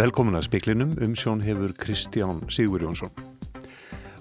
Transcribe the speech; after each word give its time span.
Velkomin 0.00 0.38
að 0.38 0.46
speklinum 0.46 0.94
um 1.04 1.12
sjón 1.18 1.42
hefur 1.44 1.74
Kristján 1.76 2.38
Sigur 2.48 2.80
Jónsson. 2.80 3.10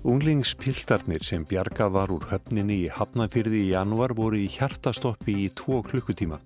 Unglingspiltarnir 0.03 1.23
sem 1.23 1.45
bjargað 1.47 1.93
var 1.95 2.11
úr 2.11 2.25
höfninni 2.27 2.81
í 2.85 2.91
Hafnafyrði 2.91 3.61
í 3.63 3.71
janúar 3.73 4.11
voru 4.17 4.41
í 4.41 4.49
hjartastoppi 4.51 5.37
í 5.45 5.47
tvo 5.55 5.79
klukkutíma. 5.87 6.41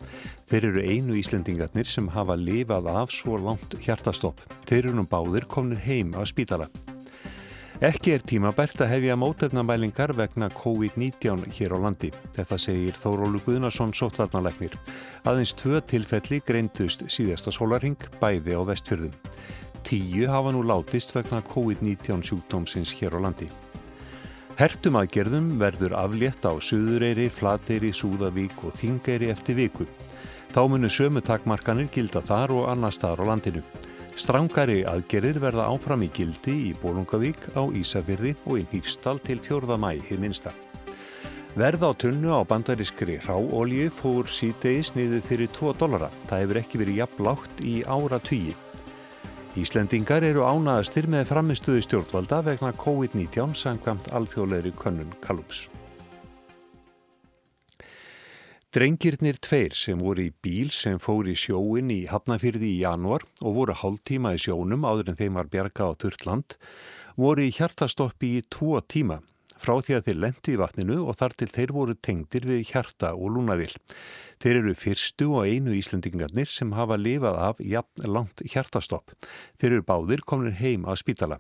Þeir 0.50 0.70
eru 0.70 0.86
einu 0.86 1.18
Íslendingarnir 1.18 1.90
sem 1.90 2.14
hafa 2.14 2.38
lifað 2.38 2.94
af 2.94 3.14
svo 3.14 3.42
langt 3.42 3.74
hjartastopp. 3.82 4.42
Þeir 4.70 4.84
eru 4.84 4.98
nú 5.00 5.10
báðir 5.10 5.50
komnir 5.50 5.82
heim 5.82 6.14
af 6.14 6.30
spítala. 6.30 6.70
Ekki 7.84 8.14
er 8.16 8.22
tímabært 8.24 8.80
að 8.80 8.94
hefja 8.94 9.16
mótefnamælingar 9.20 10.14
vegna 10.16 10.48
COVID-19 10.56 11.42
hér 11.52 11.74
á 11.76 11.78
landi. 11.84 12.14
Þetta 12.32 12.56
segir 12.56 12.96
Þórólu 12.96 13.42
Guðnarsson 13.44 13.92
sótvarnalegnir. 13.92 14.78
Aðeins 15.28 15.52
tvö 15.60 15.82
tilfelli 15.84 16.40
greintust 16.48 17.04
síðasta 17.12 17.52
sólarhing 17.52 18.00
bæði 18.22 18.56
á 18.56 18.64
vestfjörðum. 18.72 19.12
Tíu 19.84 20.32
hafa 20.32 20.56
nú 20.56 20.64
látist 20.64 21.12
vegna 21.12 21.44
COVID-19 21.52 22.24
sjúkdómsins 22.24 22.96
hér 23.02 23.20
á 23.20 23.28
landi. 23.28 23.52
Hertum 24.56 25.04
aðgerðum 25.04 25.58
verður 25.60 26.00
aflétt 26.00 26.48
á 26.48 26.56
Suðureyri, 26.56 27.28
Flateyri, 27.28 27.92
Súðavík 27.92 28.64
og 28.64 28.80
Þingeyri 28.80 29.34
eftir 29.36 29.60
viku. 29.60 29.92
Þá 30.56 30.70
munir 30.72 30.94
sömu 30.94 31.20
takmarkanir 31.20 31.92
gilda 31.92 32.24
þar 32.24 32.62
og 32.62 32.70
annar 32.72 32.96
staðar 32.96 33.28
á 33.28 33.36
landinu. 33.36 33.68
Strángari 34.14 34.84
aðgerðir 34.86 35.40
verða 35.42 35.64
áfram 35.74 36.04
í 36.06 36.10
gildi 36.14 36.54
í 36.68 36.74
Bólungavík 36.78 37.48
á 37.58 37.66
Ísafyrði 37.74 38.36
og 38.46 38.60
í 38.62 38.66
Nýfstal 38.70 39.18
til 39.26 39.40
4. 39.42 39.74
mæ 39.82 39.98
hið 40.06 40.22
minsta. 40.22 40.54
Verð 41.58 41.86
á 41.90 41.92
tunnu 41.98 42.30
á 42.30 42.46
bandarískri 42.46 43.18
ráolju 43.26 43.90
fór 43.94 44.30
síðdeis 44.30 44.94
niður 44.94 45.26
fyrir 45.26 45.50
2 45.58 45.74
dollara. 45.82 46.12
Það 46.30 46.46
hefur 46.46 46.62
ekki 46.62 46.82
verið 46.84 47.00
jafnlátt 47.02 47.66
í 47.66 47.76
ára 47.90 48.22
tugi. 48.22 48.54
Íslendingar 49.58 50.26
eru 50.26 50.46
ánaðastir 50.46 51.10
með 51.10 51.30
framistuðu 51.30 51.82
stjórnvalda 51.86 52.44
vegna 52.46 52.74
COVID-19 52.86 53.58
samkvæmt 53.58 54.14
alþjóðleiri 54.14 54.74
könnun 54.78 55.14
Kalups. 55.26 55.68
Drengirnir 58.74 59.38
tveir 59.38 59.76
sem 59.78 60.00
voru 60.02 60.24
í 60.24 60.32
bíl 60.42 60.72
sem 60.74 60.96
fór 60.98 61.28
í 61.30 61.36
sjóin 61.38 61.92
í 61.94 62.08
Hafnafyrði 62.10 62.72
í 62.72 62.80
januar 62.80 63.22
og 63.46 63.60
voru 63.60 63.76
hálftíma 63.78 64.32
í 64.34 64.40
sjónum 64.42 64.88
áður 64.90 65.12
en 65.12 65.20
þeim 65.20 65.38
var 65.38 65.52
bjargað 65.54 65.94
á 65.94 66.00
Turkland 66.02 66.56
voru 67.14 67.46
í 67.46 67.52
hjartastoppi 67.54 68.32
í 68.40 68.42
tvo 68.50 68.82
tíma 68.82 69.20
frá 69.62 69.78
því 69.78 70.00
að 70.00 70.08
þeir 70.08 70.20
lendu 70.24 70.56
í 70.56 70.60
vatninu 70.64 70.98
og 71.06 71.20
þar 71.20 71.38
til 71.38 71.50
þeir 71.54 71.76
voru 71.78 71.96
tengdir 72.02 72.50
við 72.50 72.66
hjarta 72.72 73.14
og 73.14 73.36
lúnavil. 73.36 73.70
Þeir 74.42 74.64
eru 74.64 74.74
fyrstu 74.76 75.30
og 75.38 75.46
einu 75.48 75.78
Íslandingarnir 75.78 76.50
sem 76.52 76.74
hafa 76.74 76.98
lifað 76.98 77.38
af 77.46 77.62
jafn 77.62 78.10
langt 78.10 78.42
hjartastopp. 78.42 79.14
Þeir 79.62 79.78
eru 79.78 79.86
báðir 79.88 80.26
komin 80.26 80.58
heim 80.58 80.90
að 80.90 81.04
spítala. 81.06 81.40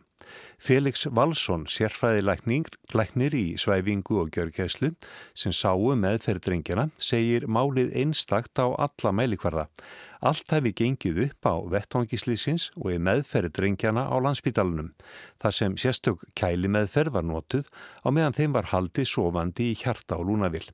Felix 0.63 1.07
Valsson, 1.11 1.65
sérfræðilæknir 1.67 3.35
í 3.35 3.45
svæfingu 3.59 4.21
og 4.21 4.31
gjörgæslu 4.31 4.93
sem 5.35 5.51
sáu 5.51 5.91
meðferðdrengjana, 5.99 6.87
segir 6.95 7.49
málið 7.51 7.91
einstakt 7.99 8.61
á 8.61 8.71
alla 8.71 9.11
mælikvarða. 9.11 9.67
Allt 10.23 10.53
hefði 10.55 10.71
gengið 10.79 11.17
upp 11.25 11.47
á 11.51 11.55
vettvangislýsins 11.73 12.69
og 12.79 12.93
í 12.93 12.99
meðferðdrengjana 13.03 14.05
á 14.07 14.15
landsbítalunum, 14.23 14.93
þar 15.43 15.57
sem 15.57 15.75
sérstök 15.75 16.23
kæli 16.39 16.71
meðferð 16.71 17.17
var 17.17 17.27
notuð 17.27 17.67
á 18.03 18.07
meðan 18.07 18.37
þeim 18.37 18.55
var 18.55 18.71
haldið 18.71 19.09
sofandi 19.11 19.73
í 19.73 19.79
hjarta 19.81 20.21
og 20.21 20.29
lúnavill. 20.31 20.69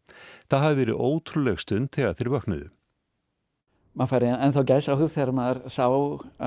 Það 0.46 0.66
hafi 0.68 0.80
verið 0.84 1.02
ótrúleg 1.02 1.64
stund 1.66 1.90
þegar 1.98 2.20
þeir 2.20 2.32
vöknuðu. 2.36 2.70
Maður 3.98 4.12
færi 4.14 4.30
ennþá 4.36 4.66
gæsa 4.70 4.94
á 4.94 5.00
hug 5.02 5.10
þegar 5.16 5.34
maður 5.36 5.64
sá 5.74 5.86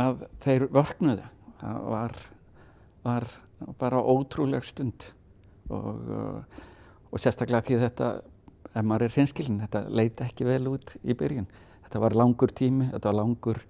að 0.04 0.22
þeir 0.44 0.68
vöknuðu. 0.78 1.26
Það 1.58 1.82
var 1.90 2.14
var 3.04 3.26
bara 3.78 4.02
ótrúleg 4.02 4.64
stund 4.66 5.08
og, 5.70 6.02
uh, 6.08 6.62
og 7.12 7.20
sérstaklega 7.20 7.66
því 7.66 7.78
þetta, 7.86 8.10
ef 8.72 8.84
maður 8.86 9.06
er 9.08 9.16
hinskilin, 9.16 9.60
þetta 9.64 9.84
leiti 9.88 10.26
ekki 10.26 10.48
vel 10.48 10.66
út 10.72 10.94
í 11.02 11.16
byrjun. 11.18 11.48
Þetta 11.84 12.02
var 12.02 12.16
langur 12.16 12.52
tími, 12.56 12.88
þetta 12.92 13.10
var 13.10 13.18
langur, 13.18 13.60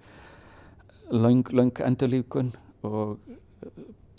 lang, 1.11 1.49
lang 1.51 1.81
endurlíkun 1.83 2.53
og 2.87 3.17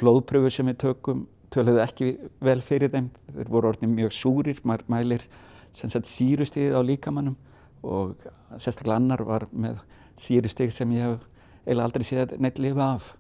blóðpröfur 0.01 0.53
sem 0.53 0.69
við 0.69 0.83
tökum 0.85 1.25
töluðu 1.55 1.83
ekki 1.85 2.13
vel 2.45 2.61
fyrir 2.65 2.93
þeim. 2.93 3.11
Þeir 3.33 3.51
voru 3.53 3.73
orðin 3.73 3.95
mjög 3.97 4.15
súrir, 4.17 4.61
maður 4.67 4.89
mælir 4.93 5.27
sírustíðið 5.75 6.77
á 6.79 6.81
líkamannum 6.87 7.37
og 7.85 8.15
sérstaklega 8.57 8.99
annar 9.01 9.25
var 9.27 9.47
með 9.51 9.81
sírustíð 10.21 10.73
sem 10.75 10.93
ég 10.95 11.09
hef 11.09 11.29
eiginlega 11.65 11.89
aldrei 11.89 12.07
séð 12.07 12.37
neitt 12.39 12.61
lifa 12.63 12.89
af. 12.95 13.15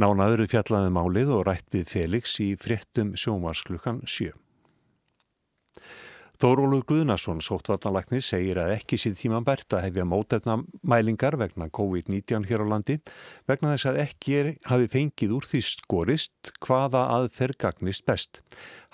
Nánaður 0.00 0.46
fjallaði 0.48 0.88
um 0.88 0.94
málið 0.96 1.30
og 1.36 1.42
rætt 1.50 1.66
við 1.74 1.90
Felix 1.90 2.38
í 2.40 2.54
fréttum 2.56 3.10
sjómarsklukkan 3.18 4.00
7. 4.08 4.32
Þórólur 6.42 6.80
Guðnarsson, 6.90 7.38
sóttvarnalagnis, 7.38 8.26
segir 8.32 8.58
að 8.58 8.72
ekki 8.74 8.96
síð 8.98 9.12
tíman 9.20 9.44
bært 9.46 9.76
að 9.76 9.84
hefja 9.84 10.06
mótefna 10.10 10.56
mælingar 10.82 11.36
vegna 11.38 11.68
COVID-19 11.70 12.48
hér 12.48 12.64
á 12.66 12.72
landi 12.72 12.96
vegna 13.46 13.76
þess 13.76 13.86
að 13.92 14.00
ekki 14.02 14.34
er, 14.40 14.48
hafi 14.66 14.88
fengið 14.90 15.36
úr 15.36 15.46
því 15.46 15.60
skorist 15.68 16.50
hvaða 16.66 17.04
aðferð 17.14 17.60
gagnist 17.62 18.02
best. 18.10 18.42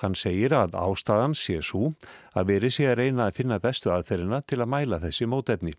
Hann 0.04 0.12
segir 0.12 0.52
að 0.52 0.76
ástæðan 0.76 1.32
sé 1.32 1.56
svo 1.64 1.94
að 2.36 2.52
veri 2.52 2.68
sé 2.74 2.84
að 2.90 2.98
reyna 3.00 3.30
að 3.30 3.40
finna 3.40 3.60
bestu 3.64 3.94
aðferðina 3.96 4.42
til 4.44 4.60
að 4.60 4.70
mæla 4.76 5.00
þessi 5.06 5.32
mótefni. 5.32 5.72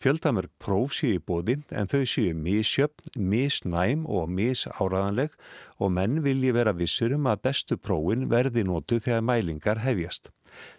Fjöldamörg 0.00 0.56
próf 0.56 0.96
sé 0.96 1.12
í 1.18 1.20
bóði 1.20 1.60
en 1.68 1.92
þau 1.92 2.00
séu 2.08 2.32
misjöfn, 2.32 3.12
misnæm 3.20 4.08
og 4.08 4.32
misáraðanleg 4.40 5.36
og 5.76 5.92
menn 6.00 6.22
vilji 6.24 6.56
vera 6.56 6.72
vissur 6.72 7.12
um 7.20 7.28
að 7.28 7.44
bestu 7.50 7.76
prófin 7.76 8.30
verði 8.32 8.64
nótu 8.64 9.04
þegar 9.04 9.26
mælingar 9.34 9.84
hefjast. 9.84 10.32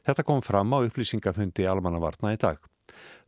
Þetta 0.07 0.27
kom 0.27 0.43
fram 0.45 0.73
á 0.75 0.83
upplýsingafundi 0.85 1.67
almannavarna 1.69 2.35
í 2.35 2.39
dag. 2.41 2.59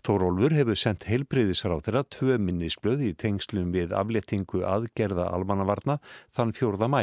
Þórólfur 0.03 0.51
hefur 0.57 0.75
sendt 0.75 1.05
heilbreyðisráð 1.07 1.85
þeirra 1.85 2.01
tvö 2.11 2.35
minnisblöð 2.43 3.05
í 3.07 3.11
tengslum 3.15 3.69
við 3.71 3.93
aflettingu 3.95 4.65
aðgerða 4.67 5.29
almannavarna 5.31 5.95
þann 6.35 6.51
fjórða 6.57 6.89
mæ 6.91 7.01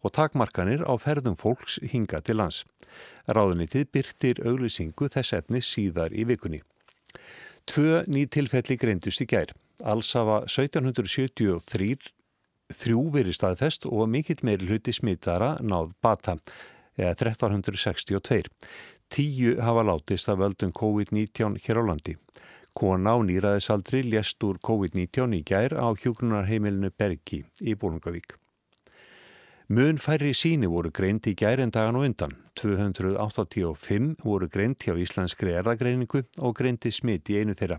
og 0.00 0.14
takmarkanir 0.16 0.86
á 0.88 0.96
ferðum 0.96 1.36
fólks 1.36 1.76
hinga 1.92 2.22
til 2.24 2.38
lands. 2.40 2.62
Ráðunitið 3.28 3.90
byrtir 3.92 4.40
auglisingu 4.48 5.10
þess 5.12 5.36
efni 5.36 5.60
síðar 5.60 6.16
í 6.16 6.24
vikunni. 6.24 6.62
Tvö 7.68 8.06
ný 8.08 8.24
tilfelli 8.32 8.78
greindust 8.80 9.20
í 9.20 9.28
gær. 9.28 9.52
Alls 9.84 10.14
hafa 10.16 10.40
1773 10.48 11.98
þrjú 12.80 13.02
verið 13.12 13.36
staðfest 13.36 13.84
og 13.88 14.08
mikill 14.08 14.40
meiri 14.44 14.70
hluti 14.70 14.96
smittara 14.96 15.58
náð 15.60 15.92
bata, 16.00 16.38
eða 16.98 17.14
1362. 17.14 18.50
Tíu 19.08 19.54
hafa 19.64 19.86
látist 19.86 20.28
af 20.28 20.42
völdum 20.42 20.74
COVID-19 20.76 21.56
hér 21.64 21.80
á 21.80 21.82
landi. 21.86 22.16
Kona 22.74 23.14
á 23.14 23.18
nýraðisaldri 23.24 24.02
lést 24.10 24.42
úr 24.44 24.60
COVID-19 24.60 25.38
í 25.38 25.42
gær 25.46 25.74
á 25.78 25.88
hjókunarheimilinu 25.94 26.92
Bergi 26.92 27.44
í 27.64 27.74
Bólungavík. 27.74 28.36
Mun 29.68 29.98
færri 30.00 30.30
síni 30.32 30.64
voru 30.72 30.88
greint 30.88 31.26
í 31.28 31.34
gær 31.36 31.60
en 31.60 31.68
dagan 31.68 31.98
og 31.98 32.06
undan. 32.06 32.30
285 32.56 34.06
voru 34.24 34.46
greint 34.48 34.80
hjá 34.80 34.94
Íslenskri 34.96 35.52
erðagreiningu 35.60 36.22
og 36.40 36.54
greinti 36.56 36.88
smitt 36.88 37.28
í 37.28 37.36
einu 37.36 37.52
þeirra. 37.52 37.76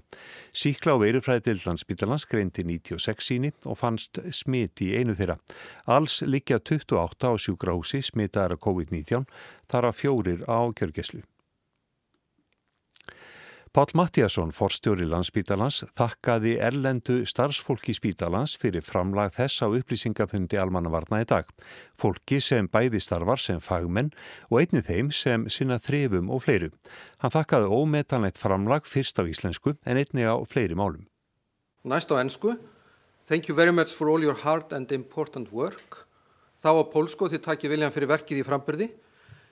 Síkla 0.53 0.93
á 0.93 1.01
veirufræði 1.01 1.47
til 1.47 1.63
landsbytalans 1.63 2.27
greinti 2.29 2.61
96 2.61 3.25
síni 3.25 3.51
og 3.65 3.79
fannst 3.81 4.21
smitt 4.29 4.85
í 4.85 4.91
einu 5.01 5.17
þeirra. 5.17 5.39
Alls 5.89 6.21
likja 6.29 6.61
28 6.61 7.25
á 7.25 7.33
sjúkrahúsi 7.41 8.03
smittaðara 8.05 8.61
COVID-19 8.61 9.25
þar 9.65 9.89
að 9.89 9.99
fjórir 10.03 10.45
á 10.45 10.69
kjörgeslu. 10.69 11.25
Pál 13.69 13.85
Mattíasson, 13.93 14.49
forstjóri 14.49 15.05
landsbítalans, 15.05 15.83
þakkaði 15.93 16.55
erlendu 16.65 17.19
starfsfólki 17.29 17.93
spítalans 17.93 18.55
fyrir 18.57 18.81
framlag 18.81 19.35
þess 19.35 19.61
á 19.61 19.69
upplýsingafundi 19.69 20.57
almannavarna 20.57 21.19
í 21.21 21.27
dag. 21.29 21.45
Fólki 21.93 22.39
sem 22.41 22.65
bæði 22.65 22.97
starfar 23.05 23.37
sem 23.37 23.61
fagmenn 23.61 24.09
og 24.49 24.63
einni 24.63 24.81
þeim 24.81 25.11
sem 25.13 25.45
sinna 25.53 25.77
þrefum 25.77 26.33
og 26.33 26.41
fleiru. 26.47 26.71
Hann 27.21 27.35
þakkaði 27.37 27.69
ómetanlegt 27.69 28.41
framlag 28.41 28.89
fyrst 28.89 29.21
á 29.21 29.23
íslensku 29.29 29.75
en 29.85 30.01
einni 30.01 30.25
á 30.25 30.33
fleiri 30.49 30.73
málum. 30.73 31.05
Næst 31.85 32.09
á 32.09 32.17
ennsku. 32.17 32.57
Thank 33.29 33.53
you 33.53 33.55
very 33.55 33.71
much 33.71 33.93
for 33.93 34.09
all 34.09 34.25
your 34.25 34.33
hard 34.33 34.73
and 34.73 34.89
important 34.91 35.53
work. 35.53 36.07
Þá 36.57 36.73
á 36.73 36.83
pólsku 36.89 37.29
þið 37.29 37.45
takki 37.45 37.69
viljan 37.69 37.93
fyrir 37.93 38.09
verkið 38.17 38.41
í 38.41 38.49
frambyrði. 38.49 38.89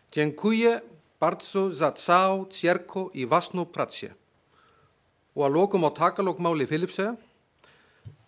Dziękuję 0.10 0.97
bardzo 1.19 1.74
za 1.74 1.92
całą 1.92 2.46
cierko 2.46 3.10
i 3.14 3.25
własną 3.25 3.66
pracę. 3.66 4.14
Og 5.38 5.46
að 5.46 5.54
lokum 5.54 5.86
á 5.86 5.94
takalókmáli 5.94 6.66
Filipsega, 6.66 7.14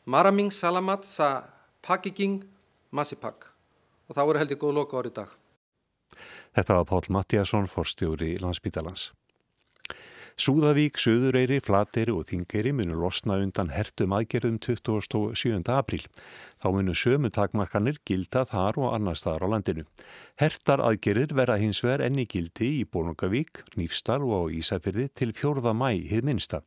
Maraming 0.06 0.54
Salamat 0.54 1.06
sa 1.06 1.50
Pakiging 1.82 2.46
Masipak. 2.94 3.50
Og 4.06 4.14
það 4.14 4.26
voru 4.30 4.38
heldur 4.38 4.60
góð 4.62 4.74
loka 4.78 4.98
árið 5.02 5.14
dag. 5.18 5.30
Þetta 6.54 6.78
var 6.78 6.86
Pál 6.86 7.10
Mattíasson, 7.10 7.66
forstjóri 7.66 8.38
landsbítalans. 8.38 9.10
Súðavík, 10.40 10.96
Suðureyri, 10.96 11.58
Flateyri 11.60 12.14
og 12.16 12.30
Þingeyri 12.30 12.72
munu 12.72 12.96
losna 12.96 13.36
undan 13.44 13.74
hertum 13.76 14.14
aðgerðum 14.16 14.56
27. 14.64 15.66
apríl. 15.76 16.06
Þá 16.64 16.68
munu 16.78 16.94
sömu 16.96 17.28
takmarkanir 17.36 17.98
gilda 18.08 18.46
þar 18.48 18.78
og 18.80 18.94
annar 18.96 19.18
staðar 19.20 19.44
á 19.44 19.48
landinu. 19.52 19.84
Hertar 20.40 20.80
aðgerðir 20.80 21.34
verða 21.36 21.58
hins 21.60 21.82
vegar 21.84 22.06
enni 22.06 22.24
gildi 22.24 22.70
í 22.78 22.86
Bólungavík, 22.88 23.66
Nýfstal 23.76 24.22
og 24.24 24.54
Ísafyrði 24.56 25.10
til 25.12 25.34
4. 25.36 25.74
mæ 25.76 25.90
hið 26.08 26.30
minsta. 26.30 26.62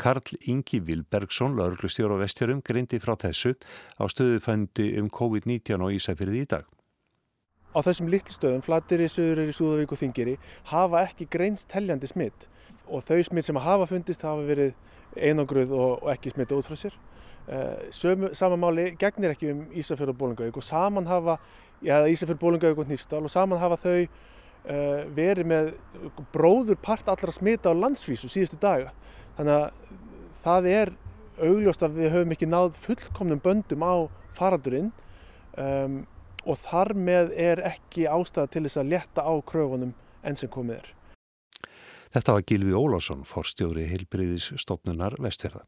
Karl 0.00 0.40
Ingi 0.40 0.80
Vilbergsson, 0.80 1.58
lauruglustjóru 1.60 2.16
á 2.16 2.24
vestjörum, 2.24 2.62
greindi 2.64 3.02
frá 3.04 3.18
þessu 3.20 3.52
á 4.00 4.08
stöðufændi 4.08 4.94
um 5.02 5.10
COVID-19 5.12 5.76
á 5.76 5.88
Ísafyrði 5.92 6.40
í 6.40 6.48
dag. 6.54 6.64
Á 7.76 7.84
þessum 7.84 8.08
litlu 8.08 8.32
stöðum, 8.32 8.64
Flateyri, 8.64 9.10
Suðureyri, 9.12 9.52
Súðavík 9.52 9.92
og 9.92 10.00
Þingeyri, 10.00 10.38
hafa 10.72 11.04
ekki 11.04 11.28
greinst 11.28 11.68
teljandi 11.68 12.08
smitt 12.08 12.48
og 12.90 13.04
þau 13.06 13.20
smitt 13.26 13.46
sem 13.46 13.58
hafa 13.62 13.86
fundist 13.88 14.24
hafa 14.26 14.44
verið 14.46 14.74
einangruð 15.16 15.72
og, 15.74 16.02
og 16.02 16.12
ekki 16.12 16.34
smitta 16.34 16.58
út 16.58 16.68
frá 16.68 16.78
sér. 16.78 16.96
Uh, 17.50 18.30
Samanmáli 18.36 18.90
gegnir 19.00 19.34
ekki 19.34 19.50
um 19.54 19.62
Ísafjörð 19.74 20.12
og 20.12 20.18
Bólungavík 20.20 20.58
og 20.60 20.66
saman 20.66 21.08
hafa, 21.10 21.38
já 21.82 21.96
Ísafjörð, 22.06 22.40
Bólungavík 22.42 22.78
og 22.78 22.90
Nýfstal 22.90 23.24
og 23.24 23.32
saman 23.32 23.58
hafa 23.58 23.78
þau 23.80 23.96
uh, 24.04 25.06
verið 25.16 25.50
með 25.50 25.72
bróður 26.34 26.78
part 26.82 27.08
allra 27.10 27.34
smita 27.34 27.72
á 27.72 27.74
landsvísu 27.74 28.30
síðustu 28.30 28.60
daga. 28.60 28.92
Þannig 29.38 29.56
að 29.56 29.96
það 30.44 30.70
er 30.74 30.94
augljóst 31.40 31.84
að 31.84 31.98
við 31.98 32.14
höfum 32.14 32.34
ekki 32.36 32.48
náð 32.48 32.72
fullkomnum 32.84 33.42
böndum 33.42 33.84
á 33.86 33.94
faraldurinn 34.36 34.90
um, 35.58 36.00
og 36.44 36.58
þar 36.62 36.94
með 36.96 37.34
er 37.36 37.62
ekki 37.72 38.06
ástæða 38.08 38.52
til 38.52 38.64
þess 38.66 38.80
að 38.80 38.92
leta 38.94 39.24
á 39.24 39.32
kröfunum 39.46 39.94
enn 40.24 40.38
sem 40.38 40.50
komið 40.52 40.80
er. 40.80 40.88
Þetta 42.10 42.34
var 42.34 42.46
Gilvi 42.48 42.72
Ólásson, 42.74 43.22
forstjóri 43.22 43.84
heilbriðisstofnunar 43.86 45.14
vestferða. 45.22 45.62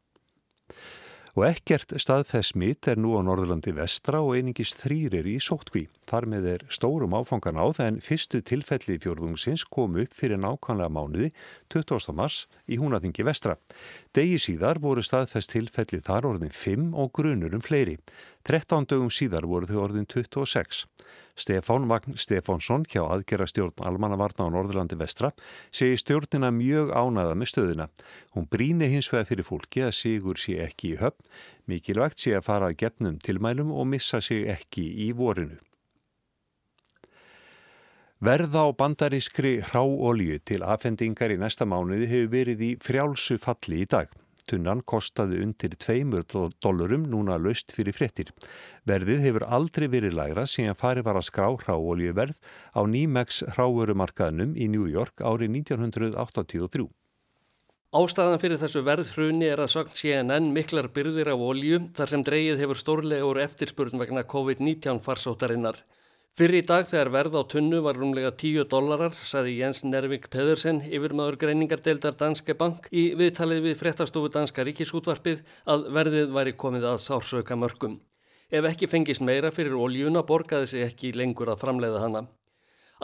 Og 1.33 1.47
ekkert 1.47 1.95
staðfess 1.97 2.53
mitt 2.53 2.85
er 2.85 2.99
nú 3.01 3.15
á 3.17 3.25
Norðurlandi 3.25 3.71
vestra 3.73 4.19
og 4.21 4.35
einingis 4.37 4.75
þrýrir 4.77 5.25
í 5.25 5.39
sótkví. 5.41 5.87
Þar 6.05 6.27
með 6.29 6.49
er 6.51 6.65
stórum 6.69 7.15
áfangan 7.17 7.57
á 7.57 7.65
en 7.81 7.97
fyrstu 8.05 8.43
tilfelli 8.45 8.99
fjörðungsins 9.01 9.63
kom 9.65 9.97
upp 9.97 10.13
fyrir 10.13 10.37
nákvæmlega 10.37 10.93
mánuði 10.93 11.31
20. 11.73 12.13
mars 12.13 12.43
í 12.69 12.77
húnaþingi 12.77 13.25
vestra. 13.25 13.55
Degi 14.13 14.37
síðar 14.37 14.77
voru 14.83 15.01
staðfess 15.01 15.49
tilfelli 15.49 16.03
þar 16.05 16.29
orðin 16.35 16.53
5 16.53 16.93
og 16.93 17.09
grunur 17.17 17.57
um 17.57 17.65
fleiri. 17.65 17.97
13 18.43 18.89
dögum 18.91 19.11
síðar 19.13 19.45
voru 19.47 19.69
þau 19.69 19.77
orðin 19.85 20.07
26. 20.09 20.83
Stefán 21.39 21.85
Vagn 21.87 22.17
Stefánsson 22.19 22.83
hjá 22.91 23.01
aðgerastjórn 23.05 23.85
Almannavarna 23.87 24.45
á 24.45 24.53
Norðurlandi 24.53 24.97
vestra 24.99 25.31
segi 25.71 26.01
stjórnina 26.01 26.51
mjög 26.51 26.91
ánaða 26.91 27.37
með 27.39 27.51
stöðuna. 27.53 27.87
Hún 28.35 28.49
bríni 28.51 28.89
hins 28.91 29.07
vegar 29.13 29.29
fyrir 29.31 29.47
fólki 29.47 29.85
að 29.87 29.95
sigur 29.95 30.41
sé 30.41 30.57
ekki 30.65 30.91
í 30.93 30.99
höfn, 30.99 31.29
mikilvægt 31.71 32.19
sé 32.19 32.35
að 32.35 32.49
fara 32.49 32.67
að 32.67 32.81
gefnum 32.83 33.21
tilmælum 33.23 33.71
og 33.71 33.87
missa 33.93 34.19
sig 34.21 34.43
ekki 34.51 34.89
í 35.07 35.13
vorinu. 35.15 35.61
Verða 38.23 38.67
á 38.67 38.75
bandarískri 38.75 39.57
hráolju 39.71 40.37
til 40.47 40.61
afhendingar 40.63 41.31
í 41.31 41.39
næsta 41.39 41.65
mánuði 41.67 42.11
hefur 42.11 42.29
verið 42.35 42.61
í 42.63 42.73
frjálsu 42.79 43.39
falli 43.39 43.81
í 43.83 43.87
dag. 43.87 44.11
Tunnan 44.49 44.81
kostaði 44.83 45.39
undir 45.43 45.75
2 45.79 46.23
dólarum 46.63 47.05
núna 47.09 47.37
löst 47.39 47.71
fyrir 47.75 47.95
frettir. 47.95 48.31
Verðið 48.87 49.23
hefur 49.27 49.45
aldrei 49.47 49.87
verið 49.87 50.17
lægra 50.19 50.43
síðan 50.49 50.79
farið 50.79 51.07
var 51.07 51.19
að 51.19 51.29
skrá 51.29 51.47
hráoljuverð 51.63 52.41
á 52.75 52.81
Nýmex 52.83 53.43
hráörumarkaðnum 53.55 54.57
í 54.57 54.67
New 54.67 54.89
York 54.91 55.23
árið 55.23 55.55
1983. 55.63 56.89
Ástæðan 57.93 58.39
fyrir 58.41 58.57
þessu 58.57 58.81
verðhruni 58.81 59.45
er 59.53 59.59
að 59.61 59.75
sögn 59.75 59.91
CNN 59.93 60.47
miklar 60.55 60.87
byrðir 60.95 61.29
af 61.29 61.41
olju 61.45 61.77
þar 61.93 62.09
sem 62.09 62.23
dreyið 62.25 62.63
hefur 62.63 62.79
stórlega 62.79 63.27
úr 63.27 63.39
eftirspurn 63.43 64.01
vegna 64.01 64.23
COVID-19 64.25 64.97
farsóttarinnar. 65.05 65.77
Fyrir 66.33 66.63
í 66.63 66.65
dag 66.65 66.87
þegar 66.89 67.09
verð 67.13 67.35
á 67.37 67.41
tunnu 67.45 67.79
var 67.85 67.93
rúmlega 68.01 68.31
10 68.41 68.63
dólarar, 68.71 69.13
saði 69.21 69.51
Jens 69.59 69.83
Nervik 69.85 70.31
Pedersen, 70.33 70.79
yfirmaður 70.81 71.37
greiningardeildar 71.43 72.15
Danske 72.17 72.55
Bank, 72.57 72.87
í 72.89 73.03
viðtalið 73.19 73.61
við 73.67 73.75
frettastofu 73.77 74.31
Danska 74.33 74.65
ríkisútvarpið 74.65 75.45
að 75.69 75.85
verðið 75.93 76.33
væri 76.33 76.55
komið 76.57 76.89
að 76.89 76.99
sársöka 77.05 77.53
mörgum. 77.53 77.99
Ef 78.49 78.65
ekki 78.71 78.89
fengist 78.89 79.21
meira 79.21 79.53
fyrir 79.53 79.77
oljuna 79.77 80.25
borgaði 80.25 80.73
sig 80.73 80.87
ekki 80.87 81.13
lengur 81.13 81.53
að 81.53 81.61
framleiða 81.67 82.01
hana. 82.07 82.25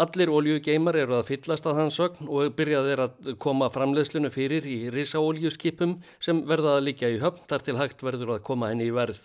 Allir 0.02 0.34
oljugeimar 0.34 0.98
eru 0.98 1.20
að 1.20 1.28
fyllast 1.30 1.70
að 1.70 1.84
hans 1.84 2.02
sögn 2.02 2.34
og 2.34 2.56
byrjaði 2.58 2.96
er 2.98 3.06
að 3.06 3.34
koma 3.38 3.70
framleiðslunu 3.70 4.34
fyrir 4.34 4.66
í 4.66 4.80
risaoljuskipum 4.90 6.00
sem 6.18 6.48
verða 6.50 6.80
að 6.80 6.88
líka 6.90 7.14
í 7.14 7.22
höfn 7.22 7.46
þar 7.46 7.68
til 7.68 7.78
hægt 7.78 8.02
verður 8.02 8.40
að 8.40 8.48
koma 8.50 8.74
henni 8.74 8.90
í 8.90 8.96
verð. 8.96 9.22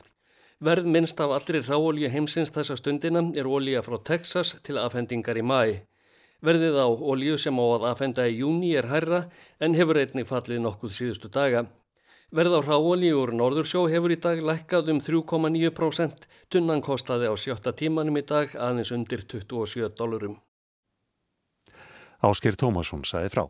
Verð 0.62 0.86
minnst 0.86 1.18
af 1.20 1.32
allri 1.34 1.60
ráolju 1.60 2.08
heimsins 2.10 2.52
þessa 2.54 2.76
stundina 2.78 3.22
er 3.34 3.48
olja 3.50 3.82
frá 3.82 3.98
Texas 3.98 4.54
til 4.62 4.78
afhendingar 4.78 5.36
í 5.36 5.42
mæ. 5.42 5.82
Verðið 6.44 6.76
á 6.78 6.86
olju 6.86 7.38
sem 7.38 7.58
á 7.58 7.64
að 7.64 7.86
afhenda 7.90 8.28
í 8.28 8.38
júni 8.38 8.74
er 8.76 8.86
hærra 8.86 9.24
en 9.60 9.74
hefur 9.74 9.98
einnig 9.98 10.28
fallið 10.28 10.62
nokkuð 10.62 10.92
síðustu 10.92 11.30
daga. 11.32 11.64
Verð 12.30 12.58
á 12.58 12.60
ráolju 12.66 13.18
úr 13.22 13.32
Norðursjó 13.34 13.86
hefur 13.90 14.14
í 14.14 14.20
dag 14.20 14.40
lækkað 14.42 14.92
um 14.94 15.00
3,9%, 15.00 16.26
tunnan 16.50 16.82
kostaði 16.82 17.30
á 17.30 17.34
sjötta 17.34 17.72
tímanum 17.72 18.18
í 18.18 18.24
dag 18.26 18.54
aðeins 18.54 18.92
undir 18.94 19.24
27 19.26 19.90
dólarum. 19.98 20.38
Ásker 22.24 22.56
Tómasson 22.56 23.04
saði 23.04 23.30
frá. 23.34 23.44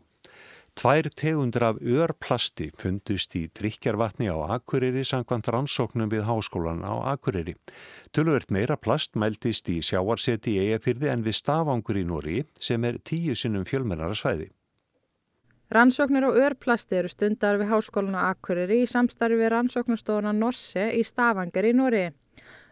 Tvær 0.75 1.07
tegundur 1.15 1.63
af 1.63 1.77
örplasti 1.79 2.65
fundust 2.75 3.35
í 3.39 3.45
drikjarvatni 3.55 4.27
á 4.27 4.35
Akureyri 4.57 5.05
sangvand 5.07 5.47
rannsóknum 5.47 6.09
við 6.11 6.25
háskólan 6.27 6.83
á 6.83 7.15
Akureyri. 7.15 7.53
Tölvert 8.11 8.51
meira 8.51 8.75
plast 8.75 9.15
mæltist 9.15 9.71
í 9.71 9.77
sjáarseti 9.79 10.57
í 10.57 10.65
eigafyrði 10.65 11.13
en 11.13 11.23
við 11.23 11.39
stafangur 11.39 12.01
í 12.01 12.03
Nóri 12.03 12.43
sem 12.59 12.83
er 12.83 12.99
tíu 12.99 13.37
sinnum 13.39 13.63
fjölmennara 13.63 14.19
svæði. 14.19 14.49
Rannsóknir 15.71 16.27
á 16.27 16.31
örplasti 16.43 16.99
eru 16.99 17.09
stundar 17.09 17.55
við 17.55 17.71
háskólan 17.71 18.19
á 18.19 18.35
Akureyri 18.35 18.83
í 18.83 18.91
samstarfi 18.91 19.39
við 19.39 19.53
rannsóknastofuna 19.55 20.35
Norse 20.35 20.91
í 20.91 21.07
stafangar 21.07 21.71
í 21.71 21.71
Nóri. 21.71 22.05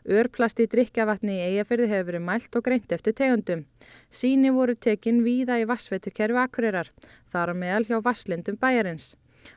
Örplast 0.03 0.59
í 0.59 0.67
drikjavatni 0.67 1.37
í 1.37 1.43
eigafyrði 1.47 1.87
hefur 1.87 2.07
verið 2.11 2.25
mælt 2.27 2.55
og 2.59 2.63
greint 2.65 2.91
eftir 2.91 3.15
tegundum. 3.15 3.65
Síni 4.11 4.51
voru 4.51 4.75
tekin 4.75 5.21
víða 5.23 5.61
í 5.61 5.67
vassveitukerfi 5.69 6.41
Akureyrar, 6.43 6.89
þar 7.31 7.51
á 7.51 7.55
meðal 7.55 7.85
hjá 7.87 7.99
vasslindum 8.03 8.59
bæjarins. 8.59 9.13